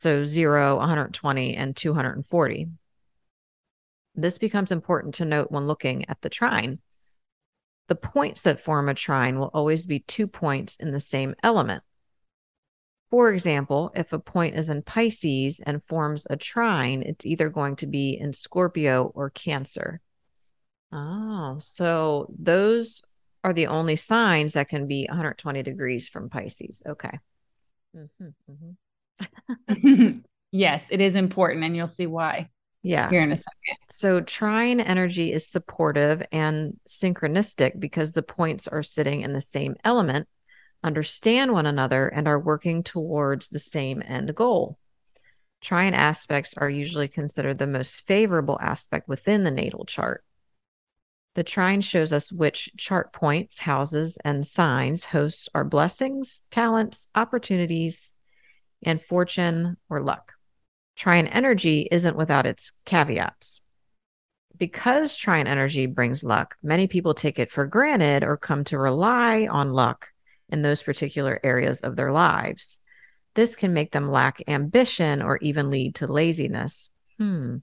So 0.00 0.24
0, 0.24 0.78
120, 0.78 1.56
and 1.56 1.76
240. 1.76 2.68
This 4.14 4.38
becomes 4.38 4.72
important 4.72 5.16
to 5.16 5.26
note 5.26 5.50
when 5.50 5.66
looking 5.66 6.08
at 6.08 6.22
the 6.22 6.30
trine. 6.30 6.78
The 7.88 7.96
points 7.96 8.44
that 8.44 8.60
form 8.60 8.88
a 8.88 8.94
trine 8.94 9.38
will 9.38 9.50
always 9.52 9.84
be 9.84 9.98
two 10.00 10.26
points 10.26 10.76
in 10.76 10.92
the 10.92 11.00
same 11.00 11.34
element. 11.42 11.82
For 13.10 13.30
example, 13.30 13.92
if 13.94 14.14
a 14.14 14.18
point 14.18 14.54
is 14.54 14.70
in 14.70 14.80
Pisces 14.80 15.60
and 15.60 15.84
forms 15.84 16.26
a 16.30 16.36
trine, 16.38 17.02
it's 17.02 17.26
either 17.26 17.50
going 17.50 17.76
to 17.76 17.86
be 17.86 18.16
in 18.18 18.32
Scorpio 18.32 19.12
or 19.14 19.28
Cancer. 19.28 20.00
Oh, 20.92 21.58
so 21.60 22.32
those 22.38 23.02
are 23.44 23.52
the 23.52 23.66
only 23.66 23.96
signs 23.96 24.54
that 24.54 24.70
can 24.70 24.86
be 24.86 25.04
120 25.10 25.62
degrees 25.62 26.08
from 26.08 26.30
Pisces. 26.30 26.82
Okay. 26.86 27.18
Mm-hmm, 27.94 28.28
mhm. 28.50 28.76
yes, 30.52 30.86
it 30.90 31.00
is 31.00 31.14
important, 31.14 31.64
and 31.64 31.76
you'll 31.76 31.86
see 31.86 32.06
why 32.06 32.48
Yeah. 32.82 33.10
here 33.10 33.22
in 33.22 33.32
a 33.32 33.36
second. 33.36 33.76
So 33.90 34.20
trine 34.20 34.80
energy 34.80 35.32
is 35.32 35.46
supportive 35.46 36.22
and 36.32 36.78
synchronistic 36.88 37.78
because 37.78 38.12
the 38.12 38.22
points 38.22 38.68
are 38.68 38.82
sitting 38.82 39.22
in 39.22 39.32
the 39.32 39.40
same 39.40 39.76
element, 39.84 40.28
understand 40.82 41.52
one 41.52 41.66
another, 41.66 42.08
and 42.08 42.26
are 42.26 42.38
working 42.38 42.82
towards 42.82 43.48
the 43.48 43.58
same 43.58 44.02
end 44.06 44.34
goal. 44.34 44.78
Trine 45.60 45.92
aspects 45.92 46.54
are 46.56 46.70
usually 46.70 47.08
considered 47.08 47.58
the 47.58 47.66
most 47.66 48.06
favorable 48.06 48.58
aspect 48.62 49.08
within 49.08 49.44
the 49.44 49.50
natal 49.50 49.84
chart. 49.84 50.24
The 51.34 51.44
trine 51.44 51.80
shows 51.80 52.12
us 52.12 52.32
which 52.32 52.70
chart 52.76 53.12
points, 53.12 53.60
houses, 53.60 54.18
and 54.24 54.46
signs 54.46 55.04
host 55.04 55.48
our 55.54 55.64
blessings, 55.64 56.42
talents, 56.50 57.08
opportunities, 57.14 58.16
and 58.82 59.00
fortune 59.00 59.76
or 59.88 60.00
luck. 60.00 60.32
Trine 60.96 61.26
energy 61.26 61.88
isn't 61.90 62.16
without 62.16 62.46
its 62.46 62.72
caveats. 62.84 63.60
Because 64.56 65.16
trine 65.16 65.46
energy 65.46 65.86
brings 65.86 66.22
luck, 66.22 66.56
many 66.62 66.86
people 66.86 67.14
take 67.14 67.38
it 67.38 67.50
for 67.50 67.66
granted 67.66 68.22
or 68.22 68.36
come 68.36 68.64
to 68.64 68.78
rely 68.78 69.46
on 69.50 69.72
luck 69.72 70.08
in 70.50 70.62
those 70.62 70.82
particular 70.82 71.40
areas 71.42 71.80
of 71.80 71.96
their 71.96 72.12
lives. 72.12 72.80
This 73.34 73.56
can 73.56 73.72
make 73.72 73.92
them 73.92 74.10
lack 74.10 74.42
ambition 74.48 75.22
or 75.22 75.38
even 75.38 75.70
lead 75.70 75.94
to 75.96 76.06
laziness. 76.06 76.90
Hmm. 77.18 77.58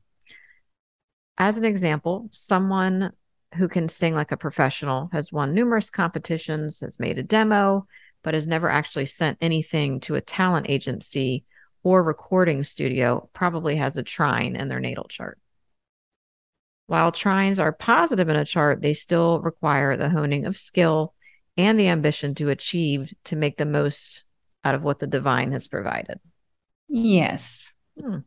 As 1.37 1.59
an 1.59 1.65
example, 1.65 2.29
someone 2.31 3.11
who 3.55 3.67
can 3.67 3.89
sing 3.89 4.13
like 4.13 4.31
a 4.31 4.37
professional 4.37 5.09
has 5.13 5.31
won 5.31 5.53
numerous 5.53 5.89
competitions, 5.89 6.79
has 6.79 6.99
made 6.99 7.17
a 7.17 7.23
demo, 7.23 7.87
but 8.23 8.33
has 8.33 8.47
never 8.47 8.69
actually 8.69 9.05
sent 9.05 9.37
anything 9.41 9.99
to 10.01 10.15
a 10.15 10.21
talent 10.21 10.67
agency 10.69 11.45
or 11.83 12.03
recording 12.03 12.63
studio 12.63 13.29
probably 13.33 13.77
has 13.77 13.97
a 13.97 14.03
trine 14.03 14.55
in 14.55 14.67
their 14.67 14.79
natal 14.79 15.05
chart. 15.05 15.39
While 16.87 17.11
trines 17.11 17.59
are 17.59 17.71
positive 17.71 18.29
in 18.29 18.35
a 18.35 18.45
chart, 18.45 18.81
they 18.81 18.93
still 18.93 19.41
require 19.41 19.97
the 19.97 20.09
honing 20.09 20.45
of 20.45 20.57
skill 20.57 21.13
and 21.57 21.79
the 21.79 21.87
ambition 21.87 22.35
to 22.35 22.49
achieve 22.49 23.13
to 23.25 23.35
make 23.35 23.57
the 23.57 23.65
most 23.65 24.25
out 24.63 24.75
of 24.75 24.83
what 24.83 24.99
the 24.99 25.07
divine 25.07 25.51
has 25.51 25.67
provided. 25.67 26.19
Yes. 26.87 27.73
Hmm. 27.99 28.19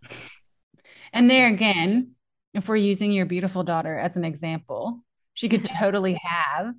And 1.12 1.30
there 1.30 1.48
again, 1.48 2.12
if 2.54 2.68
we're 2.68 2.76
using 2.76 3.12
your 3.12 3.26
beautiful 3.26 3.62
daughter 3.62 3.98
as 3.98 4.16
an 4.16 4.24
example, 4.24 5.00
she 5.34 5.48
could 5.48 5.64
totally 5.64 6.18
have 6.22 6.74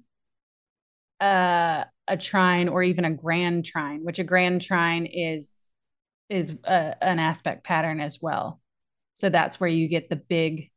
uh, 1.22 1.86
a 2.08 2.18
trine 2.18 2.68
or 2.68 2.84
even 2.84 3.06
a 3.06 3.12
grand 3.12 3.66
trine, 3.66 4.04
which 4.04 4.20
a 4.20 4.24
grand 4.24 4.62
trine 4.62 5.06
is 5.06 5.70
is 6.30 6.56
a, 6.64 6.96
an 7.04 7.20
aspect 7.20 7.64
pattern 7.64 8.00
as 8.00 8.20
well. 8.22 8.60
So 9.14 9.30
that's 9.30 9.60
where 9.60 9.70
you 9.70 9.88
get 9.88 10.10
the 10.10 10.16
big 10.16 10.72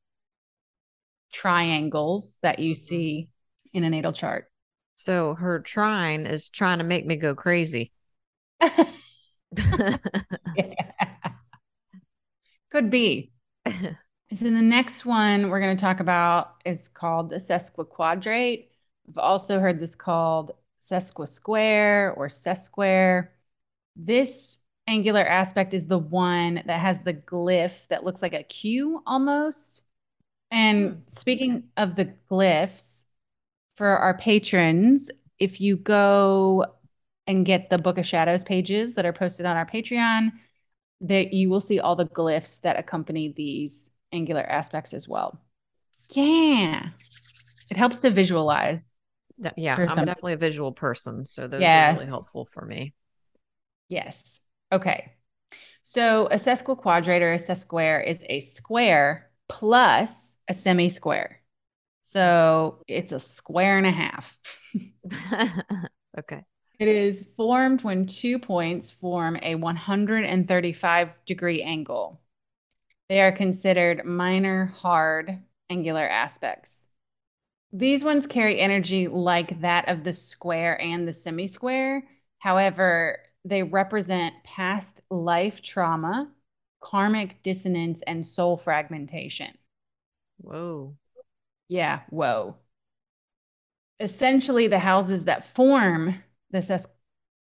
triangles 1.32 2.38
that 2.42 2.58
you 2.58 2.74
see 2.74 3.28
in 3.72 3.84
a 3.84 3.90
natal 3.90 4.12
chart. 4.12 4.50
So 4.96 5.34
her 5.34 5.60
trine 5.60 6.26
is 6.26 6.48
trying 6.48 6.78
to 6.78 6.84
make 6.84 7.06
me 7.06 7.16
go 7.16 7.34
crazy. 7.34 7.92
Could 12.70 12.90
be. 12.90 13.32
So 14.32 14.46
the 14.46 14.62
next 14.62 15.04
one 15.04 15.50
we're 15.50 15.60
going 15.60 15.76
to 15.76 15.80
talk 15.80 16.00
about 16.00 16.54
is 16.64 16.88
called 16.88 17.28
the 17.28 17.36
sesquiquadrate. 17.36 18.68
I've 19.08 19.18
also 19.18 19.60
heard 19.60 19.80
this 19.80 19.94
called 19.94 20.52
sesquisquare 20.80 22.16
or 22.16 22.28
sesquare. 22.28 23.28
This 23.96 24.58
angular 24.86 25.24
aspect 25.24 25.74
is 25.74 25.86
the 25.86 25.98
one 25.98 26.62
that 26.66 26.80
has 26.80 27.02
the 27.02 27.14
glyph 27.14 27.86
that 27.88 28.04
looks 28.04 28.22
like 28.22 28.34
a 28.34 28.42
Q 28.42 29.02
almost. 29.06 29.82
And 30.50 30.90
Hmm. 30.90 31.00
speaking 31.06 31.64
of 31.76 31.96
the 31.96 32.14
glyphs, 32.30 33.06
for 33.76 33.88
our 33.88 34.16
patrons, 34.16 35.10
if 35.38 35.60
you 35.60 35.76
go 35.76 36.64
and 37.26 37.44
get 37.44 37.70
the 37.70 37.78
Book 37.78 37.98
of 37.98 38.06
Shadows 38.06 38.44
pages 38.44 38.94
that 38.94 39.04
are 39.04 39.12
posted 39.12 39.46
on 39.46 39.56
our 39.56 39.66
Patreon, 39.66 40.30
that 41.00 41.32
you 41.32 41.50
will 41.50 41.60
see 41.60 41.80
all 41.80 41.96
the 41.96 42.06
glyphs 42.06 42.60
that 42.60 42.78
accompany 42.78 43.32
these 43.32 43.90
angular 44.12 44.42
aspects 44.42 44.94
as 44.94 45.08
well. 45.08 45.40
Yeah. 46.10 46.90
It 47.70 47.76
helps 47.76 48.00
to 48.00 48.10
visualize. 48.10 48.93
Yeah, 49.56 49.76
I'm 49.76 49.86
definitely 49.86 50.34
a 50.34 50.38
visual 50.38 50.72
person, 50.72 51.24
so 51.26 51.46
those 51.46 51.62
are 51.62 51.94
really 51.94 52.06
helpful 52.06 52.46
for 52.46 52.64
me. 52.64 52.94
Yes. 53.88 54.40
Okay. 54.72 55.12
So 55.82 56.26
a 56.26 56.36
sesquiquadrate 56.36 57.20
or 57.20 57.32
a 57.34 57.38
sesquare 57.38 58.06
is 58.06 58.24
a 58.28 58.40
square 58.40 59.30
plus 59.48 60.38
a 60.48 60.54
semi-square. 60.54 61.40
So 62.06 62.82
it's 62.88 63.12
a 63.12 63.20
square 63.20 63.78
and 63.78 63.86
a 63.86 63.90
half. 63.90 64.38
okay. 66.18 66.44
It 66.78 66.88
is 66.88 67.28
formed 67.36 67.84
when 67.84 68.06
two 68.06 68.38
points 68.38 68.90
form 68.90 69.38
a 69.42 69.54
135 69.54 71.16
degree 71.24 71.62
angle. 71.62 72.20
They 73.08 73.20
are 73.20 73.32
considered 73.32 74.04
minor 74.04 74.66
hard 74.66 75.42
angular 75.70 76.08
aspects. 76.08 76.86
These 77.76 78.04
ones 78.04 78.28
carry 78.28 78.60
energy 78.60 79.08
like 79.08 79.60
that 79.60 79.88
of 79.88 80.04
the 80.04 80.12
square 80.12 80.80
and 80.80 81.08
the 81.08 81.12
semi 81.12 81.48
square. 81.48 82.04
However, 82.38 83.18
they 83.44 83.64
represent 83.64 84.32
past 84.44 85.00
life 85.10 85.60
trauma, 85.60 86.30
karmic 86.80 87.42
dissonance, 87.42 88.00
and 88.06 88.24
soul 88.24 88.56
fragmentation. 88.56 89.54
Whoa. 90.38 90.94
Yeah, 91.66 92.02
whoa. 92.10 92.58
Essentially, 93.98 94.68
the 94.68 94.78
houses 94.78 95.24
that 95.24 95.42
form 95.42 96.22
the 96.52 96.62
ses- 96.62 96.86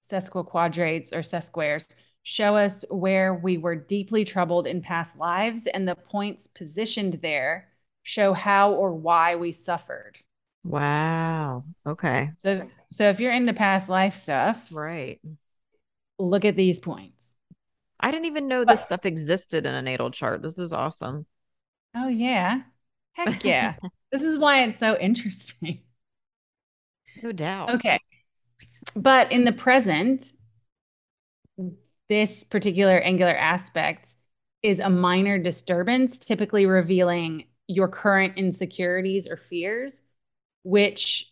sesquiquadrates 0.04 1.14
or 1.14 1.22
sesquares 1.22 1.96
show 2.24 2.58
us 2.58 2.84
where 2.90 3.34
we 3.34 3.58
were 3.58 3.76
deeply 3.76 4.26
troubled 4.26 4.68
in 4.68 4.82
past 4.82 5.18
lives, 5.18 5.68
and 5.68 5.88
the 5.88 5.96
points 5.96 6.48
positioned 6.48 7.20
there 7.22 7.70
show 8.08 8.32
how 8.32 8.72
or 8.72 8.94
why 8.94 9.36
we 9.36 9.52
suffered. 9.52 10.18
Wow. 10.64 11.66
Okay. 11.86 12.32
So, 12.38 12.70
so 12.90 13.10
if 13.10 13.20
you're 13.20 13.34
into 13.34 13.52
past 13.54 13.90
life 13.90 14.16
stuff, 14.16 14.70
Right. 14.72 15.20
look 16.18 16.46
at 16.46 16.56
these 16.56 16.80
points. 16.80 17.34
I 18.00 18.12
didn't 18.12 18.28
even 18.28 18.48
know 18.48 18.64
But- 18.64 18.74
this 18.74 18.84
stuff 18.86 19.06
existed 19.06 19.66
in 19.66 19.74
a 19.76 19.82
natal 19.82 20.10
chart. 20.12 20.42
This 20.42 20.58
is 20.58 20.72
awesome. 20.72 21.26
Oh 21.94 22.08
yeah, 22.08 22.62
heck 23.14 23.44
yeah! 23.44 23.76
this 24.12 24.22
is 24.22 24.38
why 24.38 24.64
it's 24.64 24.78
so 24.80 24.98
interesting. 24.98 25.82
No 27.24 27.32
doubt. 27.34 27.72
Okay. 27.76 28.00
But 28.96 29.32
in 29.34 29.44
the 29.44 29.52
present, 29.52 30.32
this 32.08 32.44
particular 32.44 33.00
angular 33.00 33.36
aspect 33.36 34.16
is 34.62 34.80
a 34.80 34.90
minor 34.90 35.38
disturbance, 35.40 36.20
typically 36.20 36.66
revealing 36.66 37.46
your 37.68 37.88
current 37.88 38.38
insecurities 38.38 39.28
or 39.28 39.38
fears, 39.38 40.02
which 40.64 41.32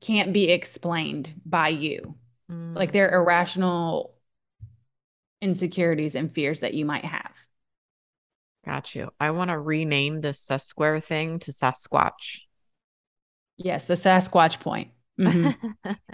can't 0.00 0.32
be 0.32 0.50
explained 0.50 1.34
by 1.44 1.68
you. 1.68 2.14
Like 2.74 2.92
Mm, 2.92 2.92
they're 2.92 3.14
irrational 3.14 4.14
insecurities 5.40 6.14
and 6.14 6.32
fears 6.32 6.60
that 6.60 6.74
you 6.74 6.84
might 6.84 7.04
have. 7.04 7.46
got 8.64 8.94
you. 8.94 9.10
I 9.18 9.30
want 9.30 9.50
to 9.50 9.58
rename 9.58 10.20
this 10.20 10.44
sesquare 10.44 11.02
thing 11.02 11.38
to 11.40 11.50
Sasquatch. 11.52 12.40
Yes, 13.56 13.86
the 13.86 13.94
Sasquatch 13.94 14.60
point. 14.60 14.90
Mhm. 15.18 15.54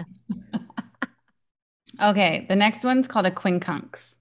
okay, 2.02 2.46
the 2.48 2.56
next 2.56 2.84
one's 2.84 3.08
called 3.08 3.26
a 3.26 3.30
quincunx. 3.30 4.16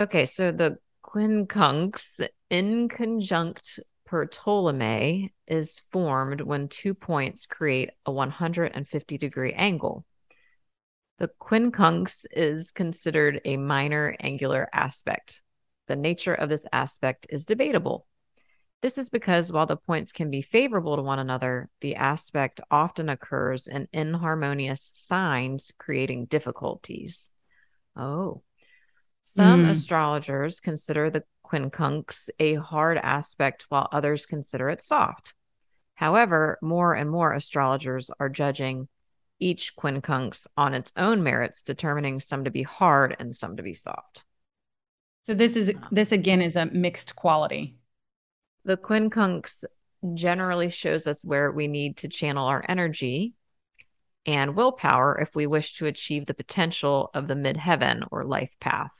Okay, 0.00 0.26
so 0.26 0.50
the 0.52 0.78
quincunx 1.04 2.26
inconjunct 2.50 3.78
per 4.04 4.26
Ptolemy 4.26 5.32
is 5.46 5.80
formed 5.90 6.40
when 6.40 6.68
two 6.68 6.94
points 6.94 7.46
create 7.46 7.90
a 8.04 8.12
150 8.12 9.18
degree 9.18 9.52
angle. 9.52 10.04
The 11.18 11.30
quincunx 11.40 12.26
is 12.32 12.70
considered 12.70 13.40
a 13.44 13.56
minor 13.56 14.16
angular 14.20 14.68
aspect. 14.72 15.42
The 15.86 15.96
nature 15.96 16.34
of 16.34 16.48
this 16.48 16.66
aspect 16.72 17.26
is 17.30 17.46
debatable. 17.46 18.06
This 18.80 18.96
is 18.96 19.10
because 19.10 19.52
while 19.52 19.66
the 19.66 19.76
points 19.76 20.10
can 20.10 20.30
be 20.30 20.40
favorable 20.40 20.96
to 20.96 21.02
one 21.02 21.18
another, 21.18 21.68
the 21.82 21.96
aspect 21.96 22.62
often 22.70 23.10
occurs 23.10 23.66
in 23.66 23.86
inharmonious 23.92 24.80
signs, 24.80 25.70
creating 25.78 26.26
difficulties. 26.26 27.30
Oh. 27.94 28.42
Some 29.22 29.64
Mm. 29.64 29.70
astrologers 29.70 30.60
consider 30.60 31.10
the 31.10 31.24
quincunx 31.50 32.30
a 32.38 32.54
hard 32.54 32.98
aspect, 32.98 33.66
while 33.68 33.88
others 33.92 34.26
consider 34.26 34.68
it 34.68 34.80
soft. 34.80 35.34
However, 35.94 36.58
more 36.62 36.94
and 36.94 37.10
more 37.10 37.32
astrologers 37.32 38.10
are 38.20 38.28
judging 38.28 38.88
each 39.38 39.74
quincunx 39.76 40.46
on 40.56 40.74
its 40.74 40.92
own 40.96 41.22
merits, 41.22 41.62
determining 41.62 42.20
some 42.20 42.44
to 42.44 42.50
be 42.50 42.62
hard 42.62 43.16
and 43.18 43.34
some 43.34 43.56
to 43.56 43.62
be 43.62 43.74
soft. 43.74 44.24
So 45.22 45.34
this 45.34 45.56
is 45.56 45.70
um, 45.70 45.86
this 45.90 46.12
again 46.12 46.42
is 46.42 46.56
a 46.56 46.66
mixed 46.66 47.16
quality. 47.16 47.76
The 48.64 48.76
quincunx 48.76 49.64
generally 50.14 50.70
shows 50.70 51.06
us 51.06 51.24
where 51.24 51.50
we 51.50 51.68
need 51.68 51.98
to 51.98 52.08
channel 52.08 52.46
our 52.46 52.64
energy 52.68 53.34
and 54.26 54.54
willpower 54.54 55.18
if 55.20 55.34
we 55.34 55.46
wish 55.46 55.76
to 55.76 55.86
achieve 55.86 56.26
the 56.26 56.34
potential 56.34 57.10
of 57.14 57.28
the 57.28 57.34
midheaven 57.34 58.06
or 58.10 58.24
life 58.24 58.54
path. 58.60 58.99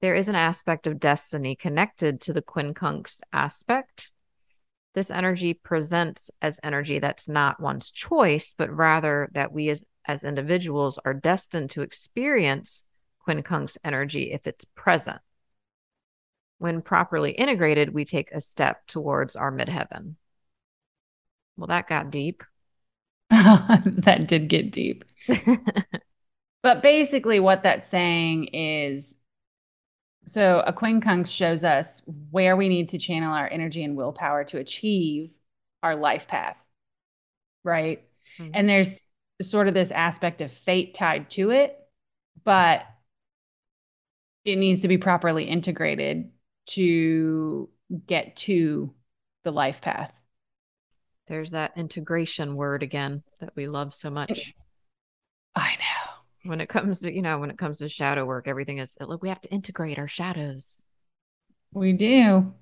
There 0.00 0.14
is 0.14 0.28
an 0.28 0.34
aspect 0.34 0.86
of 0.86 0.98
destiny 0.98 1.54
connected 1.54 2.20
to 2.22 2.32
the 2.32 2.42
quincunx 2.42 3.20
aspect. 3.32 4.10
This 4.94 5.10
energy 5.10 5.54
presents 5.54 6.30
as 6.40 6.58
energy 6.62 6.98
that's 6.98 7.28
not 7.28 7.60
one's 7.60 7.90
choice, 7.90 8.54
but 8.56 8.74
rather 8.74 9.28
that 9.32 9.52
we 9.52 9.68
as, 9.68 9.82
as 10.06 10.24
individuals 10.24 10.98
are 11.04 11.14
destined 11.14 11.70
to 11.70 11.82
experience 11.82 12.84
quincunx 13.26 13.76
energy 13.84 14.32
if 14.32 14.46
it's 14.46 14.64
present. 14.74 15.18
When 16.58 16.82
properly 16.82 17.32
integrated, 17.32 17.92
we 17.92 18.04
take 18.04 18.32
a 18.32 18.40
step 18.40 18.86
towards 18.86 19.36
our 19.36 19.52
midheaven. 19.52 20.16
Well, 21.56 21.68
that 21.68 21.88
got 21.88 22.10
deep. 22.10 22.42
that 23.30 24.24
did 24.26 24.48
get 24.48 24.72
deep. 24.72 25.04
But 26.62 26.82
basically, 26.82 27.40
what 27.40 27.62
that's 27.62 27.88
saying 27.88 28.48
is 28.52 29.16
so 30.30 30.62
a 30.64 30.72
quincunx 30.72 31.26
shows 31.26 31.64
us 31.64 32.02
where 32.30 32.56
we 32.56 32.68
need 32.68 32.90
to 32.90 32.98
channel 32.98 33.34
our 33.34 33.48
energy 33.48 33.82
and 33.82 33.96
willpower 33.96 34.44
to 34.44 34.58
achieve 34.58 35.36
our 35.82 35.96
life 35.96 36.28
path. 36.28 36.56
Right. 37.64 38.08
Mhm. 38.38 38.50
And 38.54 38.68
there's 38.68 39.02
sort 39.42 39.66
of 39.66 39.74
this 39.74 39.90
aspect 39.90 40.40
of 40.40 40.52
fate 40.52 40.94
tied 40.94 41.30
to 41.30 41.50
it, 41.50 41.76
but 42.44 42.86
it 44.44 44.54
needs 44.54 44.82
to 44.82 44.88
be 44.88 44.98
properly 44.98 45.44
integrated 45.44 46.30
to 46.66 47.68
get 48.06 48.36
to 48.36 48.94
the 49.42 49.50
life 49.50 49.80
path. 49.80 50.20
There's 51.26 51.50
that 51.50 51.72
integration 51.76 52.54
word 52.54 52.84
again 52.84 53.24
that 53.40 53.56
we 53.56 53.66
love 53.66 53.94
so 53.94 54.10
much. 54.10 54.54
I 55.56 55.74
know. 55.74 55.99
When 56.44 56.60
it 56.60 56.68
comes 56.68 57.00
to, 57.00 57.12
you 57.12 57.22
know, 57.22 57.38
when 57.38 57.50
it 57.50 57.58
comes 57.58 57.78
to 57.78 57.88
shadow 57.88 58.24
work, 58.24 58.48
everything 58.48 58.78
is 58.78 58.96
look, 59.00 59.22
we 59.22 59.28
have 59.28 59.40
to 59.42 59.50
integrate 59.50 59.98
our 59.98 60.08
shadows. 60.08 60.82
We 61.72 61.92
do. 61.92 62.54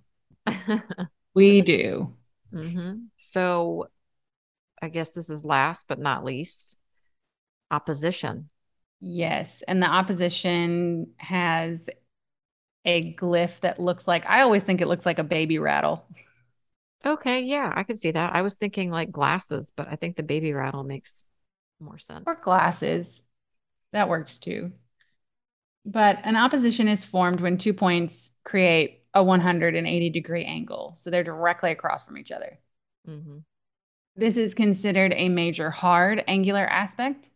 We 1.34 1.62
do. 1.62 2.14
hmm 2.52 3.08
So 3.18 3.88
I 4.82 4.88
guess 4.88 5.12
this 5.14 5.30
is 5.30 5.44
last 5.44 5.86
but 5.88 5.98
not 5.98 6.24
least 6.24 6.78
opposition. 7.70 8.50
Yes. 9.00 9.62
And 9.68 9.82
the 9.82 9.86
opposition 9.88 11.08
has 11.18 11.88
a 12.84 13.14
glyph 13.14 13.60
that 13.60 13.80
looks 13.80 14.08
like, 14.08 14.26
I 14.26 14.42
always 14.42 14.62
think 14.62 14.80
it 14.80 14.88
looks 14.88 15.06
like 15.06 15.18
a 15.18 15.24
baby 15.24 15.58
rattle. 15.58 16.06
Okay, 17.06 17.42
yeah, 17.42 17.72
I 17.74 17.84
could 17.84 17.96
see 17.96 18.10
that. 18.10 18.34
I 18.34 18.42
was 18.42 18.56
thinking 18.56 18.90
like 18.90 19.10
glasses, 19.12 19.72
but 19.76 19.88
I 19.88 19.96
think 19.96 20.16
the 20.16 20.22
baby 20.22 20.52
rattle 20.52 20.82
makes 20.82 21.22
more 21.80 21.98
sense. 21.98 22.26
or 22.26 22.34
glasses. 22.34 23.22
That 23.92 24.08
works 24.08 24.38
too. 24.38 24.72
But 25.84 26.20
an 26.24 26.36
opposition 26.36 26.88
is 26.88 27.04
formed 27.04 27.40
when 27.40 27.56
two 27.56 27.72
points 27.72 28.30
create 28.44 29.04
a 29.14 29.22
180 29.22 30.10
degree 30.10 30.44
angle. 30.44 30.94
So 30.96 31.10
they're 31.10 31.24
directly 31.24 31.70
across 31.70 32.04
from 32.04 32.18
each 32.18 32.30
other. 32.30 32.58
hmm 33.06 33.38
This 34.16 34.36
is 34.36 34.54
considered 34.54 35.14
a 35.16 35.28
major 35.28 35.70
hard 35.70 36.24
angular 36.28 36.66
aspect. 36.66 37.30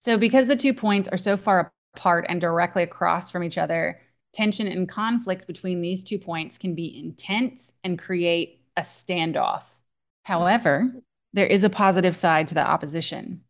So, 0.00 0.18
because 0.18 0.48
the 0.48 0.56
two 0.56 0.74
points 0.74 1.08
are 1.08 1.16
so 1.16 1.36
far 1.36 1.72
apart 1.94 2.26
and 2.28 2.40
directly 2.40 2.82
across 2.82 3.30
from 3.30 3.44
each 3.44 3.58
other, 3.58 4.00
tension 4.32 4.66
and 4.66 4.88
conflict 4.88 5.46
between 5.46 5.80
these 5.80 6.02
two 6.02 6.18
points 6.18 6.58
can 6.58 6.74
be 6.74 6.98
intense 6.98 7.72
and 7.84 7.98
create 7.98 8.62
a 8.76 8.82
standoff. 8.82 9.80
However, 10.24 10.92
there 11.32 11.46
is 11.46 11.64
a 11.64 11.70
positive 11.70 12.16
side 12.16 12.48
to 12.48 12.54
the 12.54 12.66
opposition. 12.66 13.42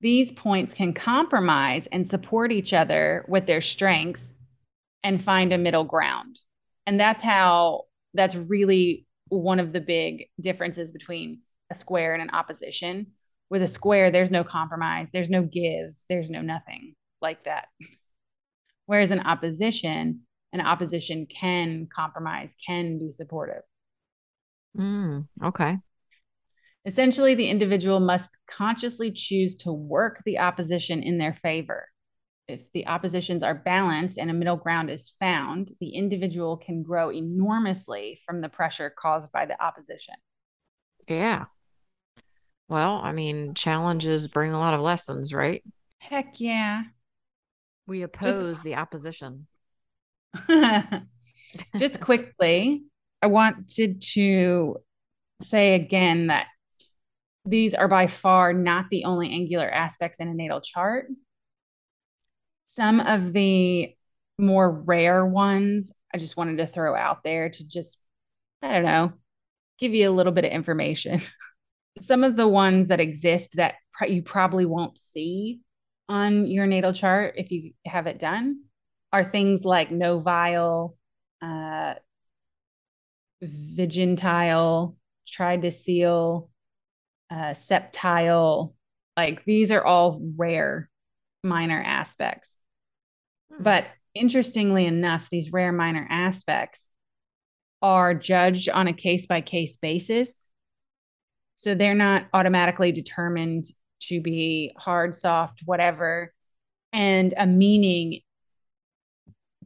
These 0.00 0.32
points 0.32 0.74
can 0.74 0.92
compromise 0.92 1.86
and 1.88 2.06
support 2.06 2.52
each 2.52 2.72
other 2.72 3.24
with 3.28 3.46
their 3.46 3.60
strengths 3.60 4.34
and 5.02 5.22
find 5.22 5.52
a 5.52 5.58
middle 5.58 5.84
ground. 5.84 6.38
And 6.86 7.00
that's 7.00 7.22
how, 7.22 7.84
that's 8.14 8.34
really 8.34 9.06
one 9.28 9.58
of 9.58 9.72
the 9.72 9.80
big 9.80 10.26
differences 10.40 10.92
between 10.92 11.40
a 11.70 11.74
square 11.74 12.12
and 12.12 12.22
an 12.22 12.30
opposition. 12.30 13.08
With 13.48 13.62
a 13.62 13.68
square, 13.68 14.10
there's 14.10 14.30
no 14.30 14.44
compromise, 14.44 15.08
there's 15.12 15.30
no 15.30 15.42
give, 15.42 15.90
there's 16.08 16.30
no 16.30 16.42
nothing 16.42 16.94
like 17.22 17.44
that. 17.44 17.68
Whereas 18.86 19.10
an 19.10 19.20
opposition, 19.20 20.22
an 20.52 20.60
opposition 20.60 21.26
can 21.26 21.88
compromise, 21.94 22.54
can 22.64 22.98
be 22.98 23.10
supportive. 23.10 23.62
Mm, 24.76 25.26
okay. 25.42 25.78
Essentially, 26.86 27.34
the 27.34 27.48
individual 27.48 27.98
must 27.98 28.30
consciously 28.46 29.10
choose 29.10 29.56
to 29.56 29.72
work 29.72 30.22
the 30.24 30.38
opposition 30.38 31.02
in 31.02 31.18
their 31.18 31.34
favor. 31.34 31.88
If 32.46 32.70
the 32.72 32.86
oppositions 32.86 33.42
are 33.42 33.56
balanced 33.56 34.18
and 34.18 34.30
a 34.30 34.34
middle 34.34 34.56
ground 34.56 34.88
is 34.88 35.12
found, 35.18 35.72
the 35.80 35.96
individual 35.96 36.56
can 36.56 36.84
grow 36.84 37.10
enormously 37.10 38.20
from 38.24 38.40
the 38.40 38.48
pressure 38.48 38.88
caused 38.96 39.32
by 39.32 39.46
the 39.46 39.60
opposition. 39.60 40.14
Yeah. 41.08 41.46
Well, 42.68 43.00
I 43.02 43.10
mean, 43.10 43.54
challenges 43.54 44.28
bring 44.28 44.52
a 44.52 44.58
lot 44.58 44.74
of 44.74 44.80
lessons, 44.80 45.34
right? 45.34 45.64
Heck 45.98 46.38
yeah. 46.38 46.84
We 47.88 48.02
oppose 48.02 48.42
Just... 48.42 48.64
the 48.64 48.76
opposition. 48.76 49.48
Just 51.76 52.00
quickly, 52.00 52.84
I 53.22 53.26
wanted 53.26 54.02
to 54.02 54.76
say 55.42 55.74
again 55.74 56.28
that 56.28 56.46
these 57.46 57.74
are 57.74 57.88
by 57.88 58.06
far 58.06 58.52
not 58.52 58.90
the 58.90 59.04
only 59.04 59.30
angular 59.30 59.70
aspects 59.70 60.18
in 60.18 60.28
a 60.28 60.34
natal 60.34 60.60
chart. 60.60 61.06
Some 62.64 63.00
of 63.00 63.32
the 63.32 63.94
more 64.38 64.70
rare 64.70 65.24
ones, 65.24 65.92
I 66.12 66.18
just 66.18 66.36
wanted 66.36 66.58
to 66.58 66.66
throw 66.66 66.94
out 66.94 67.22
there 67.22 67.48
to 67.48 67.68
just, 67.68 67.98
I 68.62 68.72
don't 68.72 68.84
know, 68.84 69.12
give 69.78 69.94
you 69.94 70.10
a 70.10 70.12
little 70.12 70.32
bit 70.32 70.44
of 70.44 70.50
information. 70.50 71.20
Some 72.00 72.24
of 72.24 72.36
the 72.36 72.48
ones 72.48 72.88
that 72.88 73.00
exist 73.00 73.56
that 73.56 73.74
you 74.06 74.22
probably 74.22 74.66
won't 74.66 74.98
see 74.98 75.60
on 76.08 76.46
your 76.46 76.66
natal 76.66 76.92
chart 76.92 77.34
if 77.36 77.50
you 77.50 77.72
have 77.86 78.06
it 78.06 78.18
done 78.18 78.60
are 79.12 79.24
things 79.24 79.64
like 79.64 79.90
novile, 79.90 80.96
uh, 81.40 81.94
vigintile, 83.42 84.96
tridecile, 85.26 86.50
uh, 87.30 87.54
septile. 87.54 88.74
Like 89.16 89.44
these 89.44 89.72
are 89.72 89.84
all 89.84 90.20
rare 90.36 90.88
minor 91.42 91.82
aspects. 91.84 92.56
Hmm. 93.52 93.62
But 93.62 93.86
interestingly 94.14 94.86
enough, 94.86 95.30
these 95.30 95.52
rare 95.52 95.72
minor 95.72 96.06
aspects 96.10 96.88
are 97.82 98.14
judged 98.14 98.68
on 98.68 98.88
a 98.88 98.92
case 98.92 99.26
by 99.26 99.40
case 99.40 99.76
basis. 99.76 100.50
So 101.56 101.74
they're 101.74 101.94
not 101.94 102.26
automatically 102.34 102.92
determined 102.92 103.64
to 104.02 104.20
be 104.20 104.72
hard, 104.76 105.14
soft, 105.14 105.62
whatever. 105.64 106.32
And 106.92 107.32
a 107.36 107.46
meaning 107.46 108.20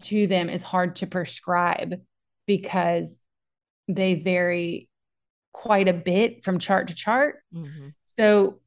to 0.02 0.26
them 0.26 0.48
is 0.48 0.62
hard 0.62 0.96
to 0.96 1.06
prescribe 1.06 2.00
because 2.46 3.18
they 3.88 4.14
vary 4.14 4.89
quite 5.52 5.88
a 5.88 5.92
bit 5.92 6.44
from 6.44 6.58
chart 6.58 6.88
to 6.88 6.94
chart. 6.94 7.36
Mm-hmm. 7.54 7.88
So, 8.18 8.60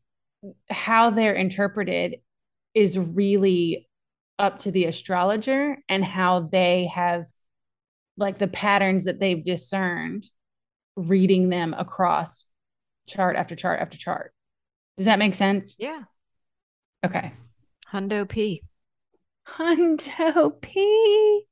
how 0.70 1.10
they're 1.10 1.34
interpreted 1.34 2.18
is 2.74 2.98
really 2.98 3.88
up 4.38 4.60
to 4.60 4.72
the 4.72 4.86
astrologer 4.86 5.78
and 5.88 6.04
how 6.04 6.42
they 6.42 6.88
have, 6.88 7.26
like, 8.18 8.40
the 8.40 8.48
patterns 8.48 9.06
that 9.06 9.20
they've 9.20 9.44
discerned 9.44 10.26
reading 10.96 11.50
them 11.50 11.74
across 11.78 12.46
chart 13.08 13.36
after 13.36 13.56
chart 13.56 13.80
after 13.80 13.98
chart. 13.98 14.34
Does 14.98 15.06
that 15.06 15.20
make 15.20 15.36
sense? 15.36 15.76
Yeah. 15.78 16.04
Okay. 17.06 17.32
Hundo 17.92 18.28
P. 18.28 18.64
Hundo 19.48 20.62
P. 20.62 21.44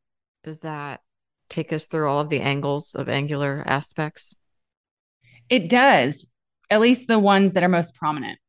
Does 0.43 0.61
that 0.61 1.01
take 1.49 1.73
us 1.73 1.87
through 1.87 2.09
all 2.09 2.21
of 2.21 2.29
the 2.29 2.41
angles 2.41 2.95
of 2.95 3.09
angular 3.09 3.63
aspects? 3.65 4.35
It 5.51 5.67
does, 5.67 6.25
at 6.69 6.79
least 6.79 7.09
the 7.09 7.19
ones 7.19 7.53
that 7.53 7.63
are 7.63 7.69
most 7.69 7.93
prominent. 7.93 8.39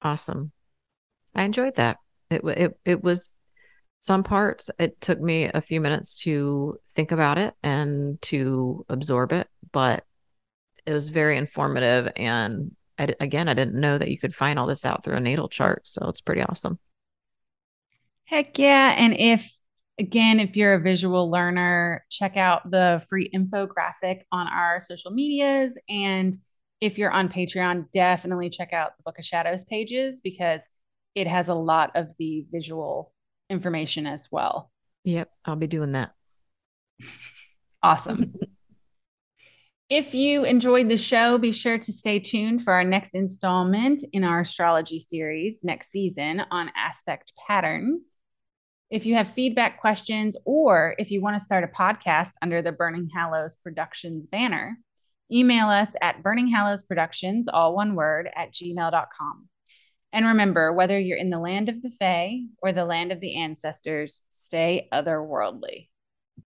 Awesome. 0.00 0.52
I 1.34 1.42
enjoyed 1.42 1.74
that. 1.74 1.98
It 2.30 2.42
it 2.44 2.78
it 2.84 3.02
was 3.02 3.32
some 3.98 4.22
parts. 4.22 4.70
It 4.78 5.00
took 5.00 5.20
me 5.20 5.50
a 5.52 5.60
few 5.60 5.80
minutes 5.80 6.22
to 6.22 6.78
think 6.90 7.10
about 7.10 7.36
it 7.36 7.52
and 7.64 8.22
to 8.22 8.86
absorb 8.88 9.32
it, 9.32 9.48
but 9.72 10.04
it 10.86 10.92
was 10.92 11.08
very 11.08 11.36
informative. 11.36 12.12
And 12.14 12.76
I, 12.96 13.14
again, 13.18 13.48
I 13.48 13.54
didn't 13.54 13.80
know 13.80 13.98
that 13.98 14.08
you 14.08 14.18
could 14.18 14.36
find 14.36 14.56
all 14.56 14.68
this 14.68 14.86
out 14.86 15.02
through 15.02 15.16
a 15.16 15.20
natal 15.20 15.48
chart, 15.48 15.88
so 15.88 16.08
it's 16.08 16.20
pretty 16.20 16.42
awesome. 16.42 16.78
Heck 18.24 18.56
yeah! 18.56 18.94
And 18.96 19.16
if 19.18 19.52
Again, 19.98 20.38
if 20.38 20.56
you're 20.56 20.74
a 20.74 20.80
visual 20.80 21.28
learner, 21.30 22.04
check 22.08 22.36
out 22.36 22.70
the 22.70 23.04
free 23.08 23.28
infographic 23.34 24.22
on 24.30 24.46
our 24.46 24.80
social 24.80 25.10
medias. 25.10 25.76
And 25.88 26.36
if 26.80 26.98
you're 26.98 27.10
on 27.10 27.28
Patreon, 27.28 27.90
definitely 27.92 28.50
check 28.50 28.72
out 28.72 28.96
the 28.96 29.02
Book 29.02 29.18
of 29.18 29.24
Shadows 29.24 29.64
pages 29.64 30.20
because 30.20 30.62
it 31.16 31.26
has 31.26 31.48
a 31.48 31.54
lot 31.54 31.90
of 31.96 32.08
the 32.18 32.46
visual 32.52 33.12
information 33.50 34.06
as 34.06 34.28
well. 34.30 34.70
Yep, 35.04 35.30
I'll 35.44 35.56
be 35.56 35.66
doing 35.66 35.92
that. 35.92 36.12
awesome. 37.82 38.34
if 39.88 40.14
you 40.14 40.44
enjoyed 40.44 40.88
the 40.88 40.96
show, 40.96 41.38
be 41.38 41.50
sure 41.50 41.78
to 41.78 41.92
stay 41.92 42.20
tuned 42.20 42.62
for 42.62 42.72
our 42.72 42.84
next 42.84 43.16
installment 43.16 44.04
in 44.12 44.22
our 44.22 44.40
astrology 44.40 45.00
series 45.00 45.64
next 45.64 45.90
season 45.90 46.42
on 46.52 46.70
aspect 46.76 47.32
patterns. 47.48 48.17
If 48.90 49.04
you 49.04 49.16
have 49.16 49.28
feedback 49.28 49.80
questions, 49.80 50.34
or 50.46 50.94
if 50.98 51.10
you 51.10 51.20
want 51.20 51.36
to 51.36 51.44
start 51.44 51.62
a 51.62 51.68
podcast 51.68 52.32
under 52.40 52.62
the 52.62 52.72
Burning 52.72 53.10
Hallows 53.14 53.56
Productions 53.56 54.26
banner, 54.26 54.78
email 55.30 55.68
us 55.68 55.94
at 56.00 56.22
Burning 56.22 56.46
Hallows 56.46 56.82
Productions, 56.82 57.48
all 57.48 57.74
one 57.74 57.94
word, 57.94 58.30
at 58.34 58.52
gmail.com. 58.52 59.48
And 60.14 60.26
remember, 60.26 60.72
whether 60.72 60.98
you're 60.98 61.18
in 61.18 61.28
the 61.28 61.38
land 61.38 61.68
of 61.68 61.82
the 61.82 61.90
Fae 61.90 62.40
or 62.62 62.72
the 62.72 62.86
land 62.86 63.12
of 63.12 63.20
the 63.20 63.36
ancestors, 63.36 64.22
stay 64.30 64.88
otherworldly. 64.90 65.88